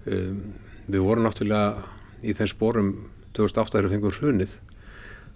Um, 0.05 0.43
við 0.85 1.07
vorum 1.07 1.25
náttúrulega 1.25 1.87
í 2.23 2.35
þeim 2.37 2.51
spórum 2.51 2.93
2008 3.33 3.73
þegar 3.73 3.89
við 3.89 3.95
fengum 3.97 4.17
hrunið 4.19 4.59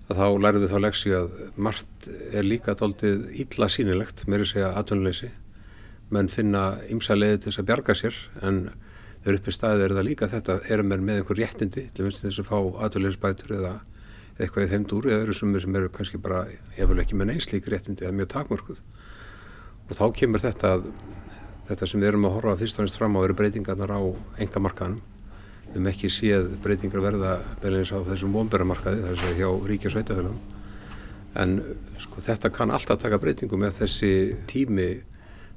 að 0.07 0.21
þá 0.21 0.27
lærum 0.43 0.63
við 0.63 0.73
þá 0.75 0.79
leksi 0.85 1.15
að 1.17 1.31
margt 1.57 2.09
er 2.31 2.47
líka 2.47 2.77
tóltið 2.79 3.25
illa 3.43 3.69
sínilegt, 3.73 4.27
meiri 4.31 4.47
segja 4.47 4.75
aðtunleysi, 4.79 5.31
menn 6.15 6.29
finna 6.31 6.77
ymsa 6.93 7.17
leiði 7.17 7.41
til 7.41 7.51
þess 7.51 7.63
að 7.63 7.71
bjarga 7.71 7.97
sér 7.99 8.21
en 8.47 8.61
þegar 9.27 9.41
uppi 9.41 9.55
staðið 9.57 9.83
er 9.83 9.95
það 9.97 10.07
líka 10.07 10.31
þetta, 10.31 10.57
við 10.71 11.03
með 11.03 11.17
einhver 11.19 11.41
réttindi 11.41 11.83
til 11.91 12.07
þess 12.15 12.39
að 12.39 12.47
fá 12.47 12.59
aðtunleysbætur 12.87 13.57
eða 13.57 13.73
eitthvað 14.39 14.69
í 14.69 14.71
þeim 14.71 14.87
dúr 14.87 15.09
eða 15.11 15.25
öðru 15.25 15.35
sumir 15.35 15.65
sem 15.65 15.79
eru 15.81 15.91
kannski 15.91 16.21
bara 16.23 16.45
eftir 16.77 17.03
ekki 17.03 17.19
með 17.19 17.33
neynslík 17.33 17.67
réttindi 17.73 18.07
eða 18.07 18.15
mjög 18.21 18.31
takmörkuð. 18.37 18.83
Og 19.89 19.99
þá 19.99 20.05
kemur 20.21 20.45
þetta 20.45 20.75
að 20.77 20.87
þetta 21.67 21.89
sem 21.91 22.03
við 22.03 22.13
erum 22.13 22.27
að 22.29 22.37
horfa 22.37 22.59
fyrst 22.61 22.79
og 22.79 22.87
ennst 22.87 22.99
fram 23.01 23.17
á 23.19 23.21
eru 23.27 23.37
breytingarnar 23.39 23.91
á 23.91 24.01
engamarkaðanum 24.45 25.03
við 25.67 25.73
hefum 25.73 25.89
ekki 25.91 26.11
séð 26.15 26.53
breytingar 26.63 27.03
verða 27.03 27.33
beilins 27.63 27.91
á 27.91 27.99
þessum 28.07 28.37
vonberamarkaði 28.37 29.03
þar 29.03 29.19
sem 29.23 29.41
hjá 29.41 29.49
ríkja 29.67 29.91
sveitafélagum 29.91 30.39
en 31.43 31.57
sko, 32.01 32.23
þetta 32.23 32.53
kann 32.55 32.73
alltaf 32.73 33.03
taka 33.03 33.19
breytingu 33.21 33.59
með 33.59 33.81
þessi 33.81 34.13
tími 34.49 34.89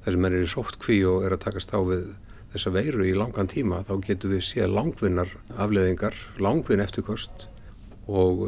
þar 0.03 0.15
sem 0.15 0.27
er 0.27 0.37
í 0.39 0.49
sótt 0.49 0.79
kví 0.81 0.97
og 1.07 1.27
er 1.27 1.37
að 1.37 1.45
takast 1.45 1.75
á 1.77 1.79
við 1.85 2.09
þessa 2.53 2.73
veiru 2.73 3.05
í 3.05 3.15
langan 3.17 3.49
tíma 3.49 3.83
þá 3.87 3.93
getur 4.05 4.33
við 4.33 4.45
séð 4.47 4.73
langvinnar 4.73 5.33
afleðingar, 5.57 6.15
langvinn 6.41 6.83
eftirkost 6.83 7.47
og 8.09 8.47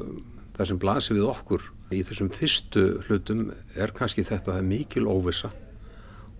það 0.58 0.70
sem 0.72 0.80
blasir 0.82 1.18
við 1.18 1.28
okkur 1.30 1.68
í 1.92 2.02
þessum 2.08 2.32
fyrstu 2.34 2.86
hlutum 3.08 3.52
er 3.76 3.94
kannski 3.96 4.26
þetta 4.26 4.52
að 4.52 4.56
það 4.56 4.64
er 4.64 4.72
mikil 4.72 5.06
óvisa 5.10 5.52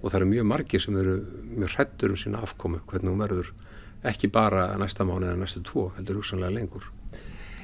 og 0.02 0.10
það 0.10 0.18
eru 0.22 0.30
mjög 0.32 0.48
margir 0.50 0.82
sem 0.84 0.98
eru 0.98 1.20
mjög 1.58 1.76
hrettur 1.76 2.16
um 2.16 2.20
sína 2.20 2.42
afkomu 2.46 2.82
hvernig 2.90 3.14
hún 3.14 3.22
verður 3.22 3.52
ekki 4.08 4.32
bara 4.34 4.72
næsta 4.82 5.06
mánu 5.06 5.30
eða 5.30 5.40
næstu 5.44 5.62
tvo 5.66 5.92
heldur 5.98 6.22
hugsanlega 6.22 6.56
lengur. 6.56 6.88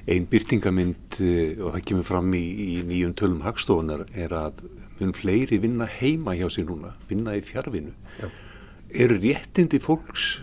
Einn 0.08 0.28
byrtingamind 0.30 1.18
eh, 1.20 1.58
og 1.60 1.74
það 1.74 1.86
kemur 1.90 2.08
fram 2.08 2.30
í, 2.38 2.44
í 2.46 2.84
nýjum 2.88 3.16
tölum 3.18 3.42
hagstofunar 3.44 4.06
er 4.14 4.36
að 4.38 4.62
mun 5.00 5.16
fleiri 5.18 5.60
vinna 5.62 5.88
heima 5.98 6.36
hjá 6.38 6.48
sig 6.54 6.68
núna, 6.70 6.94
vinna 7.10 7.36
í 7.36 7.42
fjárvinu. 7.46 7.96
Eru 8.96 9.18
réttindi 9.20 9.80
fólks 9.84 10.38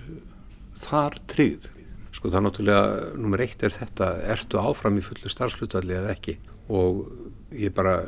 þar 0.84 1.16
tryggð? 1.30 1.70
Sko 2.14 2.30
það 2.30 2.38
er 2.38 2.44
náttúrulega, 2.46 2.82
nummer 3.18 3.42
eitt 3.42 3.62
er 3.64 3.72
þetta, 3.74 4.10
ertu 4.34 4.60
áfram 4.60 4.98
í 5.00 5.04
fullu 5.04 5.30
starfslutvalli 5.32 5.96
eða 5.96 6.12
ekki 6.14 6.36
og 6.72 7.04
ég 7.52 7.74
bara 7.76 7.98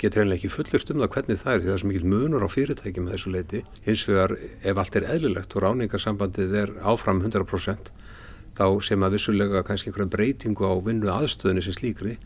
get 0.00 0.16
reynilega 0.18 0.40
ekki 0.40 0.50
fullurst 0.50 0.90
um 0.90 0.98
það 1.02 1.12
hvernig 1.14 1.38
það 1.38 1.52
er 1.52 1.60
því 1.60 1.68
það 1.68 1.74
er 1.74 1.82
svo 1.82 1.90
mikil 1.90 2.08
munur 2.10 2.46
á 2.46 2.48
fyrirtæki 2.50 3.04
með 3.04 3.14
þessu 3.14 3.34
leiti. 3.34 3.60
Hins 3.84 4.02
vegar 4.08 4.34
ef 4.38 4.80
allt 4.82 4.98
er 4.98 5.06
eðlilegt 5.14 5.54
og 5.54 5.64
ráningarsambandið 5.64 6.56
er 6.62 6.72
áfram 6.82 7.22
100% 7.22 7.92
þá 8.58 8.66
sem 8.82 9.06
að 9.06 9.14
vissulega 9.14 9.62
kannski 9.66 9.90
einhverja 9.90 10.14
breytingu 10.16 10.66
á 10.66 10.74
vinnu 10.82 11.10
aðstöðinni 11.12 11.62
sem 11.64 11.76
slíkri 11.76 12.16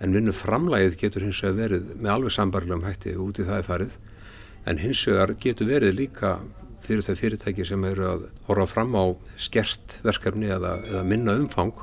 en 0.00 0.16
vinnu 0.16 0.32
framlægið 0.32 0.98
getur 1.02 1.26
hins 1.26 1.42
vegar 1.44 1.58
verið 1.60 1.90
með 2.00 2.12
alveg 2.14 2.36
sambarlegum 2.36 2.86
hætti 2.86 3.16
út 3.20 3.40
í 3.40 3.46
það 3.48 3.60
er 3.60 3.68
farið 3.68 3.98
en 4.66 4.80
hins 4.82 5.04
vegar 5.08 5.34
getur 5.40 5.68
verið 5.68 5.98
líka 6.00 6.38
fyrir 6.86 7.04
þau 7.06 7.18
fyrirtæki 7.20 7.66
sem 7.68 7.84
eru 7.88 8.06
að 8.08 8.24
horfa 8.48 8.66
fram 8.70 8.96
á 8.96 9.04
skert 9.40 9.98
verkefni 10.06 10.50
eða, 10.54 10.78
eða 10.86 11.04
minna 11.08 11.36
umfang 11.40 11.74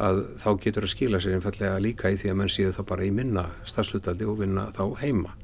að 0.00 0.22
þá 0.40 0.50
getur 0.64 0.86
að 0.86 0.94
skila 0.94 1.20
sér 1.20 1.36
einfallega 1.36 1.80
líka 1.82 2.10
í 2.10 2.18
því 2.20 2.32
að 2.32 2.38
menn 2.40 2.52
séu 2.52 2.72
þá 2.72 2.82
bara 2.88 3.06
í 3.06 3.12
minna 3.12 3.48
stafslutaldi 3.68 4.28
og 4.28 4.40
vinna 4.40 4.70
þá 4.76 4.84
heima 5.02 5.34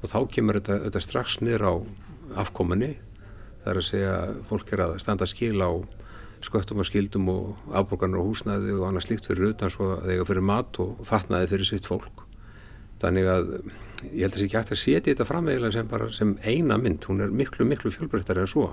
og 0.00 0.06
þá 0.12 0.18
kemur 0.36 0.60
þetta, 0.60 0.78
þetta 0.86 1.02
strax 1.04 1.40
niður 1.42 1.66
á 1.66 1.74
afkominni 2.44 2.92
það 3.64 3.72
er 3.72 3.80
að 3.80 3.88
segja 3.88 4.14
fólk 4.48 4.72
er 4.74 4.84
að 4.86 4.94
standa 5.02 5.28
skil 5.28 5.58
á 5.60 5.70
sköttum 6.44 6.80
og 6.80 6.88
skildum 6.88 7.28
og 7.28 7.74
afborgarnar 7.76 8.22
og 8.22 8.30
húsnæði 8.30 8.72
og 8.78 8.86
annað 8.88 9.06
slíkt 9.06 9.28
fyrir 9.28 9.52
utan 9.52 9.72
svo 9.72 9.92
að 9.96 10.06
þegar 10.08 10.28
fyrir 10.30 10.46
mat 10.48 10.80
og 10.80 11.02
fatnaði 11.08 11.50
fyrir 11.52 11.68
sitt 11.68 11.88
fólk. 11.88 12.24
Þannig 13.02 13.28
að 13.28 13.50
ég 14.08 14.24
held 14.24 14.32
að 14.32 14.36
það 14.36 14.40
sé 14.40 14.46
ekki 14.46 14.58
hægt 14.58 14.72
að 14.74 14.80
setja 14.82 15.12
þetta 15.12 15.28
framveglega 15.28 15.74
sem 15.76 15.90
bara 15.90 16.08
sem 16.14 16.34
eina 16.44 16.78
mynd, 16.80 17.04
hún 17.08 17.24
er 17.24 17.32
miklu 17.34 17.66
miklu 17.68 17.92
fjölbreyttar 17.94 18.40
en 18.40 18.50
svo. 18.50 18.70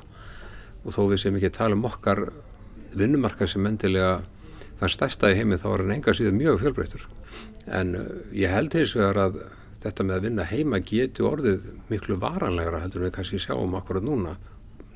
Og 0.84 0.96
þó 0.96 1.02
við 1.12 1.22
sem 1.24 1.38
ekki 1.40 1.54
tala 1.58 1.78
um 1.78 1.86
okkar 1.88 2.28
vinnumarka 2.98 3.48
sem 3.50 3.66
endilega 3.68 4.22
þann 4.80 4.94
stærsta 4.94 5.32
í 5.32 5.38
heiminn 5.40 5.62
þá 5.62 5.70
er 5.72 5.84
hann 5.84 5.96
enga 5.98 6.16
síðan 6.18 6.38
mjög 6.40 6.60
fjölbreyttur. 6.64 7.08
En 7.68 7.96
uh, 8.00 8.06
ég 8.36 8.54
held 8.54 8.78
hins 8.78 8.96
vegar 8.98 9.22
að 9.28 9.40
þetta 9.82 10.06
með 10.06 10.18
að 10.18 10.28
vinna 10.28 10.46
heima 10.50 10.82
getur 10.82 11.32
orðið 11.32 11.66
miklu 11.92 12.18
varanlegra 12.22 12.82
heldur 12.84 13.08
við 13.08 13.16
kannski 13.18 13.42
sjáum 13.42 13.76
akkurat 13.78 14.06
núna. 14.06 14.38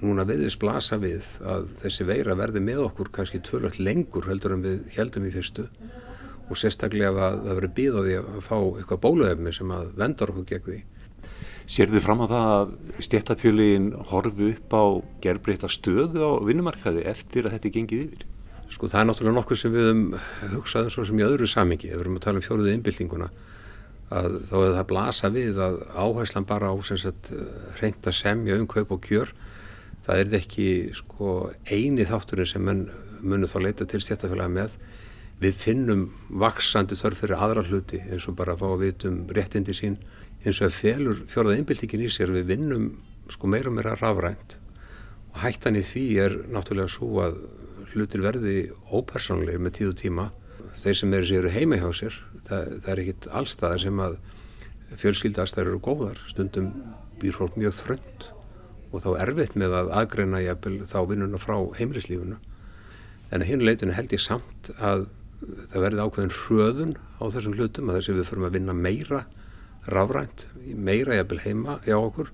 Núna 0.01 0.25
viðist 0.25 0.57
blasa 0.61 0.97
við 0.97 1.27
að 1.45 1.67
þessi 1.83 2.07
veira 2.09 2.37
verði 2.37 2.63
með 2.65 2.87
okkur 2.87 3.11
kannski 3.13 3.41
tölvöld 3.45 3.77
lengur 3.77 4.25
heldur 4.29 4.55
en 4.55 4.63
við 4.65 4.95
heldum 4.95 5.27
í 5.29 5.33
fyrstu 5.35 5.67
og 6.51 6.59
sérstaklega 6.59 7.11
að 7.11 7.37
það 7.45 7.59
verið 7.59 7.75
býðaði 7.77 8.17
að 8.21 8.41
fá 8.45 8.57
eitthvað 8.57 9.03
bóluefni 9.05 9.53
sem 9.55 9.71
að 9.75 9.93
vendar 10.01 10.33
okkur 10.33 10.47
gegn 10.49 10.65
því. 10.67 10.79
Sér 11.71 11.91
þið 11.93 12.03
fram 12.03 12.23
á 12.23 12.27
það 12.31 12.49
að 12.55 12.73
stéttafjölin 13.07 13.87
horfi 14.11 14.49
upp 14.51 14.75
á 14.75 14.83
gerbreyta 15.23 15.69
stöðu 15.71 16.25
á 16.25 16.31
vinnumarkaði 16.43 17.05
eftir 17.11 17.47
að 17.47 17.55
þetta 17.55 17.73
gengið 17.77 18.03
yfir? 18.07 18.25
Sko 18.71 18.89
það 18.91 19.01
er 19.01 19.07
náttúrulega 19.09 19.37
nokkur 19.37 19.59
sem 19.59 19.73
við 19.75 19.87
um 19.91 20.03
hugsaðum 20.55 20.91
svo 20.93 21.05
sem 21.07 21.19
í 21.19 21.25
öðru 21.27 21.47
samingi, 21.47 21.91
ef 21.91 21.97
við 21.97 22.05
erum 22.05 22.19
að 22.19 22.25
tala 22.25 22.39
um 22.39 22.45
fjóruðu 22.45 22.75
innbyltinguna, 22.75 23.29
að 24.11 24.37
þá 24.47 24.53
er 24.61 24.75
það 24.77 24.89
blasa 24.91 25.31
við 25.31 25.59
að 25.63 25.79
áherslan 25.95 26.47
bara 26.47 26.71
á 26.71 26.75
reynda 27.79 28.13
semja 28.15 28.59
um 28.59 28.67
kaup 28.71 28.95
og 28.95 29.03
kjör 29.07 29.31
það 30.05 30.21
er 30.21 30.37
ekki 30.39 30.67
sko, 30.97 31.35
eini 31.69 32.05
þátturinn 32.09 32.49
sem 32.49 32.63
mun, 32.65 32.85
munum 33.21 33.49
þá 33.49 33.57
leita 33.65 33.87
til 33.89 34.01
stjættafélagi 34.03 34.55
með 34.55 34.77
við 35.41 35.57
finnum 35.57 36.03
vaksandi 36.41 36.97
þörf 36.99 37.23
fyrir 37.23 37.39
aðra 37.41 37.63
hluti 37.65 38.01
eins 38.05 38.27
og 38.29 38.37
bara 38.37 38.53
að 38.53 38.61
fá 38.61 38.67
að 38.69 38.83
vitum 38.85 39.21
réttindi 39.33 39.73
sín. 39.73 39.97
Eins 40.45 40.59
og 40.61 40.69
að 40.69 40.77
felur 40.77 41.21
fjörða 41.29 41.55
einbildingin 41.57 42.05
í 42.05 42.09
sér. 42.13 42.33
Við 42.33 42.51
vinnum 42.53 42.91
sko 43.31 43.49
meira 43.49 43.71
og 43.71 43.77
meira 43.77 43.95
rafrænt. 43.97 44.57
Og 45.31 45.39
hættan 45.41 45.79
í 45.79 45.83
því 45.85 46.05
er 46.21 46.35
náttúrulega 46.51 46.93
svo 46.93 47.23
að 47.25 47.39
hlutir 47.91 48.23
verði 48.23 48.55
ópersonleir 48.91 49.61
með 49.61 49.79
tíðu 49.79 49.95
tíma. 50.03 50.27
Þeir 50.81 50.99
sem 50.99 51.15
eru 51.17 51.29
sér 51.29 51.49
heima 51.55 51.79
hjá 51.81 51.89
sér 51.95 52.19
það, 52.45 52.75
það 52.83 52.91
er 52.93 53.01
ekkit 53.03 53.27
allstaðar 53.39 53.81
sem 53.83 54.03
að 54.03 54.19
fjölskyldastæður 55.01 55.71
eru 55.71 55.81
góðar. 55.87 56.21
Stundum 56.29 56.69
býr 57.21 57.37
fólk 57.37 57.57
mjög 57.59 57.75
þrönd 57.79 58.27
og 58.91 59.03
þá 59.05 59.09
erfitt 59.23 59.57
með 59.59 59.75
að 59.79 59.91
aðgreina 60.01 60.43
jafnvel 60.43 60.77
þá 60.89 60.99
vinnuna 61.09 61.41
frá 61.41 61.57
heimilislífunu. 61.79 62.37
En 63.31 63.43
að 63.43 63.47
hinu 63.47 63.67
leitinu 63.67 63.95
held 63.95 64.11
ég 64.11 64.21
samt 64.21 64.71
að 64.77 65.07
það 65.41 65.85
verði 65.85 66.05
ákveðin 66.05 66.35
hröðun 66.37 66.97
á 67.17 67.23
þessum 67.33 67.55
hlutum 67.57 67.89
að 67.89 67.97
þess 67.99 68.11
að 68.11 68.19
við 68.19 68.27
förum 68.29 68.47
að 68.47 68.57
vinna 68.57 68.75
meira 68.77 69.21
rafrænt, 69.89 70.45
meira 70.75 71.17
jafnvel 71.17 71.41
heima 71.45 71.77
hjá 71.85 71.95
okkur. 71.97 72.29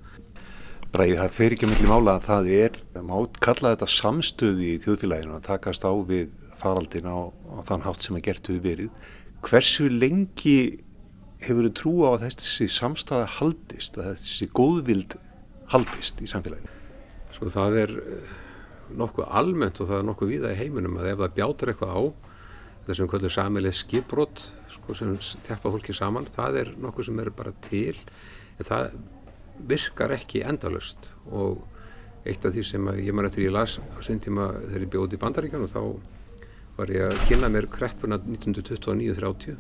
Bræðið, 0.92 1.20
það 1.20 1.38
fer 1.38 1.56
ekki 1.56 1.70
melli 1.70 1.88
mála 1.90 2.18
að 2.18 2.26
það 2.28 2.50
er, 2.58 2.82
það 2.96 3.06
má 3.08 3.16
kalla 3.44 3.72
þetta 3.76 3.90
samstöði 3.92 4.68
í 4.72 4.82
þjóðfélaginu 4.84 5.36
að 5.36 5.48
takast 5.48 5.88
á 5.88 5.92
við 6.08 6.30
faraldin 6.58 7.08
á, 7.12 7.18
á 7.28 7.58
þann 7.68 7.86
hátt 7.86 8.04
sem 8.04 8.18
að 8.18 8.26
gert 8.28 8.52
við 8.52 8.62
verið. 8.64 9.08
Hversu 9.46 9.88
lengi 9.92 10.58
hefur 11.44 11.68
þið 11.68 11.76
trú 11.78 11.94
á 12.08 12.10
að 12.16 12.24
þessi 12.26 12.70
samstæða 12.72 13.28
haldist, 13.38 14.00
að 14.00 14.16
þessi 14.16 14.50
góðvild 14.58 15.18
haldist 15.72 16.24
í 16.24 16.30
samfélaginu? 16.32 16.72
Sko 17.36 17.52
það 17.54 17.78
er 17.84 17.94
eh, 18.02 18.32
nokkuð 18.98 19.28
almennt 19.40 19.84
og 19.84 19.92
það 19.92 20.02
er 20.02 20.08
nokkuð 20.08 20.34
viða 20.34 20.54
í 20.56 20.60
heiminum 20.62 20.98
að 20.98 21.12
ef 21.12 21.22
það 21.22 21.36
bjátur 21.38 21.74
eitthvað 21.74 22.00
á 22.00 22.04
þessum 22.88 23.10
kvöldu 23.12 23.32
samileg 23.32 23.76
skipbrott 23.76 24.48
sko, 24.72 24.96
sem 24.96 25.16
þjappa 25.20 25.72
fólki 25.74 25.96
saman 25.96 26.28
það 26.32 26.60
er 26.64 26.74
nokkuð 26.82 27.10
sem 27.10 27.22
er 27.24 27.32
bara 27.36 27.54
til 27.66 27.96
en 28.58 28.68
það 28.68 29.00
virkar 29.68 30.14
ekki 30.16 30.44
endalust 30.48 31.12
og 31.32 31.64
eitt 32.28 32.46
af 32.46 32.54
því 32.56 32.64
sem 32.68 32.92
ég 33.00 33.14
maður 33.16 33.32
eftir 33.32 33.48
ég 33.48 33.56
las 33.56 33.78
á 33.80 34.00
sín 34.06 34.22
tíma 34.24 34.50
þegar 34.60 34.86
ég 34.86 34.94
bjóði 34.96 35.18
í 35.18 35.22
bandaríkjan 35.24 35.66
og 35.68 35.74
þá 35.74 35.82
var 36.78 36.94
ég 36.94 37.08
að 37.08 37.24
kynna 37.30 37.52
mér 37.52 37.70
kreppuna 37.74 38.20
1929-30 38.22 39.56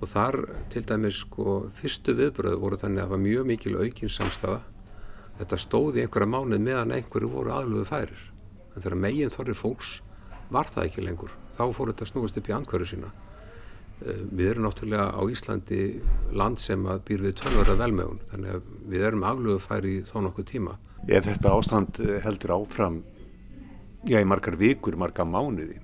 og 0.00 0.06
þar 0.10 0.40
til 0.72 0.84
dæmis 0.88 1.22
sko 1.24 1.58
fyrstu 1.78 2.14
viðbröð 2.18 2.60
voru 2.62 2.78
þannig 2.80 3.02
að 3.02 3.04
það 3.06 3.12
var 3.14 3.24
mjög 3.24 3.50
mikil 3.50 3.76
aukinn 3.80 4.12
samstafa 4.12 4.62
þetta 5.38 5.58
stóði 5.58 6.04
einhverja 6.04 6.30
mánuð 6.30 6.62
meðan 6.62 6.94
einhverju 6.94 7.30
voru 7.32 7.54
aðluðu 7.54 7.86
færir. 7.88 8.20
En 8.74 8.82
þegar 8.82 9.00
meginn 9.04 9.32
þorri 9.32 9.56
fólks 9.58 9.94
var 10.50 10.68
það 10.70 10.88
ekki 10.88 11.04
lengur. 11.04 11.32
Þá 11.54 11.64
fór 11.76 11.92
þetta 11.92 12.10
snúast 12.10 12.40
upp 12.40 12.50
í 12.50 12.56
ankvöru 12.56 12.88
sína. 12.88 13.12
Eh, 14.02 14.24
við 14.34 14.50
erum 14.50 14.66
náttúrulega 14.66 15.06
á 15.14 15.22
Íslandi 15.30 15.80
land 16.34 16.60
sem 16.60 16.82
býr 17.06 17.24
við 17.28 17.38
tölvara 17.40 17.78
velmögun 17.78 18.20
þannig 18.30 18.56
að 18.56 18.68
við 18.90 19.08
erum 19.08 19.26
afluðu 19.28 19.62
færi 19.62 19.98
í 20.00 20.04
þó 20.08 20.18
nokkuð 20.26 20.50
tíma. 20.50 20.76
Ef 21.06 21.28
þetta 21.28 21.54
ástand 21.54 22.00
eh, 22.02 22.20
heldur 22.24 22.56
áfram 22.58 23.02
já 24.04 24.20
í 24.20 24.28
margar 24.28 24.58
vikur, 24.60 24.98
margar 25.00 25.28
mánuði 25.28 25.78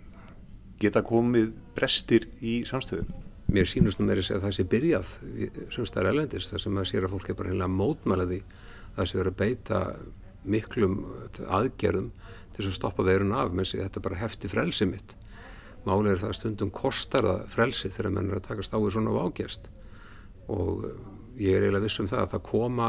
geta 0.81 1.03
komið 1.05 1.53
brestir 1.77 2.29
í 2.41 2.61
samstöðum 2.69 3.09
Mér 3.51 3.67
sínust 3.67 3.99
nú 3.99 4.07
með 4.07 4.21
þess 4.21 4.35
að 4.37 4.45
það 4.45 4.53
sé 4.55 4.65
byrjað 4.71 5.09
semstæðar 5.75 6.09
elendist 6.13 6.53
þar 6.53 6.63
sem 6.63 6.77
að 6.79 6.85
sér 6.91 7.07
að 7.07 7.15
fólk 7.17 7.31
er 7.31 7.39
bara 7.39 7.51
heimlega 7.51 7.75
mótmælaði 7.75 8.39
það 8.97 9.09
sé 9.11 9.19
verið 9.19 9.33
að 9.33 9.41
beita 9.41 9.81
miklum 10.55 10.95
aðgerðum 11.59 12.11
til 12.61 12.73
að 12.73 12.79
stoppa 12.79 13.07
veirun 13.07 13.35
af 13.37 13.53
með 13.55 13.71
sig 13.71 13.83
þetta 13.83 14.03
bara 14.05 14.21
hefti 14.21 14.51
frelsi 14.51 14.89
mitt. 14.89 15.17
Málið 15.87 16.13
er 16.13 16.23
það 16.25 16.37
stundum 16.37 16.73
kostar 16.75 17.27
það 17.27 17.47
frelsi 17.55 17.91
þegar 17.93 18.15
menn 18.17 18.31
er 18.31 18.41
að 18.41 18.49
takast 18.51 18.75
á 18.77 18.79
í 18.79 18.93
svona 18.93 19.15
vágjast 19.15 19.71
og 20.51 20.85
ég 21.41 21.57
er 21.57 21.65
eiginlega 21.65 21.87
viss 21.87 22.03
um 22.03 22.11
það 22.11 22.25
að 22.25 22.33
það 22.35 22.45
koma 22.51 22.89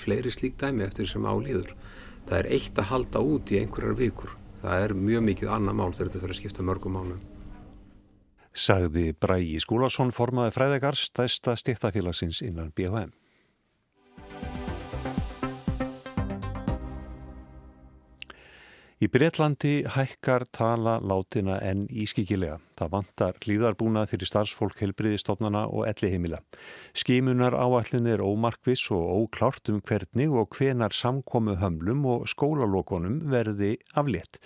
fleiri 0.00 0.32
slík 0.34 0.58
dæmi 0.60 0.84
eftir 0.84 1.08
sem 1.08 1.24
álýður 1.24 1.72
það 2.28 2.36
er 2.42 2.50
eitt 2.56 2.78
að 2.78 2.90
halda 2.90 3.22
út 3.24 3.52
í 3.52 3.60
einhverjar 3.62 3.96
vikur. 3.98 4.34
Það 4.60 4.84
er 4.84 4.96
mjög 5.06 5.24
mikið 5.30 5.52
annað 5.54 5.78
mál 5.78 5.92
þegar 5.94 6.10
þetta 6.10 6.22
fyrir 6.24 6.34
að 6.34 6.40
skipta 6.42 6.66
mörgum 6.66 6.98
málum. 6.98 7.22
Sagði 8.50 9.06
Bræi 9.16 9.56
Skúlason 9.62 10.10
formaði 10.12 10.52
fræðegars 10.56 11.06
stæsta 11.08 11.54
stíktafélagsins 11.56 12.42
innan 12.44 12.74
BHM 12.76 13.14
Í 19.00 19.08
Breitlandi 19.08 19.86
hækkar 19.88 20.42
tala 20.52 20.98
látina 21.00 21.54
enn 21.64 21.86
ískikilega. 21.88 22.58
Það 22.76 22.90
vantar 22.92 23.38
hlýðarbúnað 23.40 24.10
fyrir 24.10 24.28
starfsfólk 24.28 24.82
helbriðistofnana 24.82 25.62
og 25.72 25.86
elli 25.88 26.10
heimila. 26.12 26.42
Skimunar 26.92 27.54
áallin 27.56 28.10
er 28.12 28.20
ómarkvis 28.20 28.82
og 28.92 29.06
óklárt 29.22 29.70
um 29.72 29.78
hvernig 29.80 30.28
og 30.28 30.52
hvenar 30.52 30.92
samkomu 30.92 31.54
hömlum 31.62 32.04
og 32.12 32.26
skólalókonum 32.28 33.22
verði 33.32 33.78
aflétt. 33.96 34.36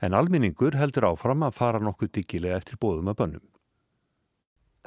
En 0.00 0.16
alminningur 0.16 0.78
heldur 0.80 1.10
áfram 1.10 1.44
að 1.44 1.58
fara 1.58 1.82
nokkuð 1.84 2.14
diggilega 2.16 2.56
eftir 2.56 2.80
bóðum 2.80 3.12
að 3.12 3.18
bönnum. 3.18 3.44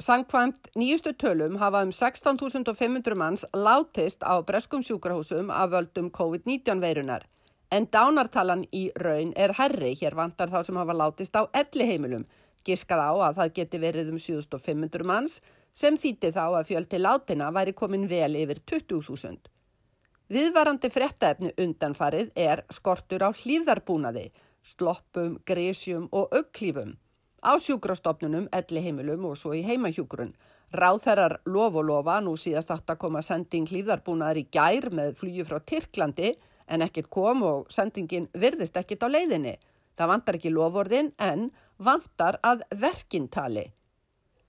Sankvæmt 0.02 0.72
nýjustu 0.74 1.14
tölum 1.14 1.60
hafa 1.62 1.84
um 1.86 1.94
16.500 1.94 3.14
manns 3.14 3.46
látist 3.54 4.26
á 4.26 4.42
breskum 4.42 4.82
sjúkrahúsum 4.82 5.54
af 5.54 5.70
völdum 5.70 6.10
COVID-19 6.10 6.82
veirunar 6.82 7.28
en 7.74 7.88
dánartalan 7.90 8.64
í 8.72 8.86
raun 9.02 9.32
er 9.36 9.56
herri, 9.58 9.92
hér 9.98 10.14
vantar 10.14 10.52
þá 10.52 10.62
sem 10.66 10.78
hafa 10.78 10.94
látist 10.94 11.34
á 11.34 11.42
elli 11.52 11.88
heimilum, 11.90 12.24
Giskað 12.64 13.00
á 13.04 13.12
að 13.28 13.38
það 13.38 13.50
geti 13.58 13.78
verið 13.80 14.10
um 14.14 14.20
7500 14.20 15.04
manns 15.04 15.40
sem 15.76 15.98
þýtti 16.00 16.30
þá 16.32 16.44
að 16.46 16.68
fjöldi 16.70 17.00
látina 17.00 17.50
væri 17.52 17.74
komin 17.76 18.06
vel 18.08 18.32
yfir 18.40 18.62
20.000. 18.72 19.50
Viðvarandi 20.32 20.88
frettaefni 20.88 21.52
undanfarið 21.60 22.30
er 22.40 22.64
skortur 22.72 23.26
á 23.28 23.30
hlýðarbúnaði, 23.36 24.30
sloppum, 24.64 25.36
grísjum 25.44 26.08
og 26.12 26.32
aukklífum 26.32 26.94
á 27.44 27.52
sjúkrastofnunum, 27.60 28.48
elli 28.56 28.80
heimilum 28.80 29.28
og 29.28 29.36
svo 29.36 29.52
í 29.52 29.60
heimahjúgrunn. 29.66 30.32
Ráþærar 30.74 31.36
lof 31.44 31.76
og 31.76 31.84
lofa 31.84 32.16
nú 32.24 32.32
síðast 32.40 32.72
átt 32.72 32.94
að 32.94 33.02
koma 33.04 33.20
sending 33.22 33.68
hlýðarbúnaðar 33.68 34.40
í 34.40 34.46
gær 34.48 34.88
með 34.90 35.12
flýju 35.20 35.44
frá 35.50 35.60
Tyrklandi 35.60 36.32
en 36.66 36.84
ekkert 36.84 37.10
kom 37.12 37.42
og 37.42 37.70
sendingin 37.72 38.28
virðist 38.32 38.76
ekkert 38.76 39.06
á 39.06 39.08
leiðinni. 39.08 39.56
Það 39.94 40.10
vantar 40.10 40.38
ekki 40.38 40.52
lofordin 40.52 41.12
en 41.22 41.50
vantar 41.78 42.40
að 42.42 42.64
verkintali. 42.80 43.68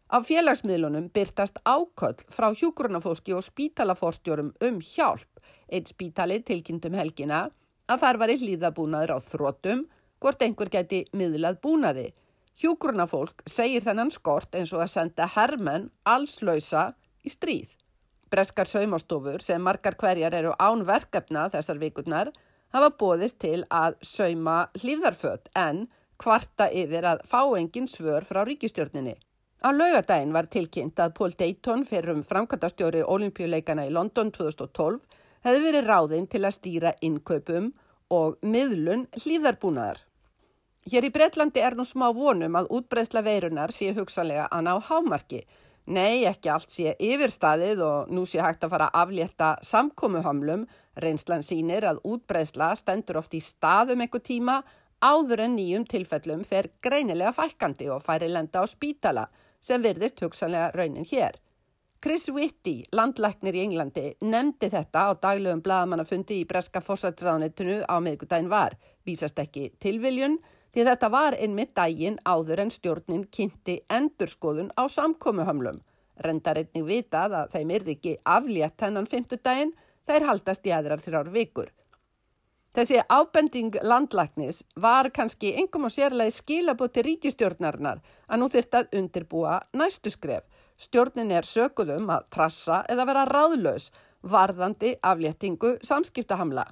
Á 0.06 0.22
félagsmiðlunum 0.22 1.10
byrtast 1.14 1.58
áköll 1.66 2.22
frá 2.30 2.52
hjúgrunafólki 2.54 3.34
og 3.34 3.46
spítalaforstjórum 3.46 4.54
um 4.62 4.82
hjálp. 4.82 5.30
Eitt 5.70 5.90
spítali 5.90 6.40
tilkynntum 6.46 6.94
helgina 6.94 7.48
að 7.90 8.04
þar 8.04 8.20
var 8.22 8.34
í 8.34 8.38
hlýðabúnaður 8.42 9.16
á 9.16 9.20
þrótum 9.26 9.88
hvort 10.22 10.46
einhver 10.46 10.70
geti 10.74 11.04
miðlað 11.14 11.58
búnaði. 11.62 12.06
Hjúgrunafólk 12.62 13.44
segir 13.50 13.84
þennan 13.84 14.14
skort 14.14 14.56
eins 14.56 14.72
og 14.74 14.86
að 14.86 14.94
senda 14.94 15.28
hermenn 15.36 15.90
allslausa 16.08 16.94
í 17.26 17.34
stríð. 17.34 17.74
Breskar 18.36 18.68
saumastofur 18.68 19.40
sem 19.40 19.62
margar 19.64 19.96
hverjar 19.96 20.34
eru 20.36 20.52
án 20.60 20.82
verkefna 20.84 21.46
þessar 21.54 21.78
vikurnar 21.80 22.32
hafa 22.76 22.90
bóðist 23.00 23.38
til 23.40 23.62
að 23.72 23.96
sauma 24.04 24.56
hlýðarföt 24.82 25.48
en 25.62 25.86
kvarta 26.20 26.68
yfir 26.82 27.08
að 27.08 27.24
fá 27.32 27.40
engin 27.56 27.88
svör 27.88 28.28
frá 28.28 28.42
ríkistjórninni. 28.44 29.16
Á 29.64 29.72
laugadaginn 29.72 30.36
var 30.36 30.50
tilkynnt 30.52 31.00
að 31.00 31.14
Paul 31.18 31.32
Dayton 31.40 31.86
fyrir 31.88 32.12
um 32.12 32.26
framkvæmtastjóri 32.28 33.06
olimpíuleikana 33.16 33.88
í 33.88 33.94
London 33.96 34.34
2012 34.36 35.00
hefði 35.48 35.64
verið 35.70 35.88
ráðinn 35.90 36.28
til 36.28 36.44
að 36.44 36.58
stýra 36.58 36.92
innkaupum 37.08 37.72
og 38.14 38.36
miðlun 38.44 39.08
hlýðarbúnaðar. 39.16 40.02
Hér 40.92 41.08
í 41.08 41.14
Breitlandi 41.16 41.64
er 41.66 41.80
nú 41.80 41.88
smá 41.88 42.12
vonum 42.14 42.60
að 42.60 42.68
útbreysla 42.78 43.24
veirunar 43.26 43.72
sé 43.74 43.94
hugsalega 43.96 44.50
að 44.52 44.68
ná 44.68 44.74
hámarki. 44.90 45.46
Nei, 45.86 46.26
ekki 46.26 46.50
allt 46.50 46.72
sé 46.74 46.96
yfirstaðið 46.98 47.82
og 47.86 48.10
nú 48.10 48.24
sé 48.26 48.42
hægt 48.42 48.64
að 48.66 48.72
fara 48.74 48.88
að 48.90 49.04
aflétta 49.04 49.50
samkómuhamlum. 49.62 50.66
Reynslan 50.98 51.46
sínir 51.46 51.86
að 51.86 52.02
útbreysla 52.10 52.72
stendur 52.80 53.20
oft 53.22 53.36
í 53.38 53.42
staðum 53.44 54.02
einhver 54.02 54.24
tíma 54.26 54.64
áður 55.06 55.44
en 55.46 55.58
nýjum 55.60 55.86
tilfellum 55.86 56.42
fer 56.48 56.72
greinilega 56.82 57.36
fækandi 57.38 57.92
og 57.94 58.02
færi 58.02 58.32
lenda 58.32 58.64
á 58.64 58.66
spítala 58.66 59.28
sem 59.62 59.84
virðist 59.84 60.24
hugsanlega 60.26 60.72
raunin 60.74 61.06
hér. 61.06 61.38
Chris 62.02 62.28
Whitty, 62.30 62.84
landlæknir 62.94 63.56
í 63.58 63.64
Englandi, 63.66 64.10
nefndi 64.22 64.70
þetta 64.70 65.08
á 65.10 65.12
daglegum 65.18 65.62
bladamannafundi 65.66 66.42
í 66.42 66.48
Breska 66.50 66.82
fórsætsráðnitinu 66.86 67.80
á 67.86 67.96
miðgudagin 68.02 68.50
var. 68.50 68.76
Vísast 69.06 69.40
ekki 69.42 69.72
tilviljun 69.82 70.40
því 70.76 70.84
þetta 70.84 71.08
var 71.08 71.36
einmitt 71.40 71.72
daginn 71.78 72.18
áður 72.28 72.66
en 72.66 72.72
stjórnin 72.74 73.22
kynnti 73.32 73.78
endurskoðun 73.98 74.74
á 74.76 74.84
samkómuhömlum. 74.92 75.80
Rendar 76.20 76.60
einnig 76.60 76.84
vitað 76.90 77.38
að 77.40 77.56
þeim 77.56 77.72
yrði 77.78 77.96
ekki 77.96 78.16
aflétt 78.28 78.84
hennan 78.84 79.08
fymtudaginn, 79.08 79.72
þeir 80.04 80.28
haldast 80.28 80.68
í 80.68 80.76
aðrar 80.76 81.04
þrjár 81.06 81.32
vikur. 81.32 81.72
Þessi 82.76 83.00
ábending 83.08 83.78
landlagnis 83.88 84.66
var 84.76 85.08
kannski 85.16 85.54
engum 85.56 85.88
og 85.88 85.96
sérlega 85.96 86.36
skilabóti 86.36 87.06
ríkistjórnarinnar 87.08 88.02
að 88.28 88.42
nú 88.42 88.52
þurft 88.52 88.76
að 88.76 88.98
undirbúa 89.00 89.62
næstu 89.80 90.12
skref. 90.12 90.44
Stjórnin 90.76 91.32
er 91.32 91.48
sökuðum 91.48 92.12
að 92.12 92.28
trassa 92.36 92.84
eða 92.92 93.08
vera 93.08 93.24
ráðlaus 93.32 93.94
varðandi 94.28 94.98
afléttingu 95.00 95.78
samskiptahamla. 95.88 96.68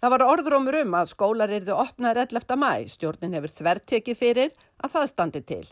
Það 0.00 0.12
var 0.14 0.22
orðrómur 0.24 0.76
um 0.78 0.94
að 0.96 1.10
skólar 1.10 1.50
erðu 1.52 1.74
opnaður 1.76 2.22
11. 2.22 2.54
mæ, 2.56 2.70
stjórnin 2.88 3.34
hefur 3.36 3.52
þvertekið 3.52 4.16
fyrir 4.16 4.54
að 4.80 4.94
það 4.94 5.10
standi 5.10 5.42
til. 5.50 5.66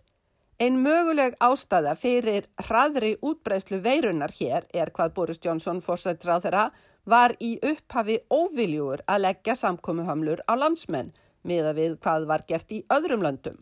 Einn 0.61 0.77
möguleg 0.85 1.39
ástæða 1.41 1.95
fyrir 1.97 2.49
hraðri 2.67 3.15
útbreyslu 3.25 3.79
veirunar 3.81 4.35
hér 4.37 4.67
er 4.75 4.93
hvað 4.93 5.15
Boris 5.17 5.41
Johnson 5.41 5.81
fórsætsráð 5.81 6.45
þeirra 6.45 6.67
var 7.09 7.37
í 7.41 7.55
upphafi 7.71 8.19
óviljúur 8.29 9.01
að 9.09 9.25
leggja 9.25 9.57
samkomiðhamlur 9.63 10.45
á 10.45 10.53
landsmenn 10.61 11.15
miða 11.49 11.73
við 11.81 11.97
hvað 12.05 12.29
var 12.29 12.45
gert 12.53 12.77
í 12.77 12.83
öðrum 12.93 13.25
löndum. 13.25 13.57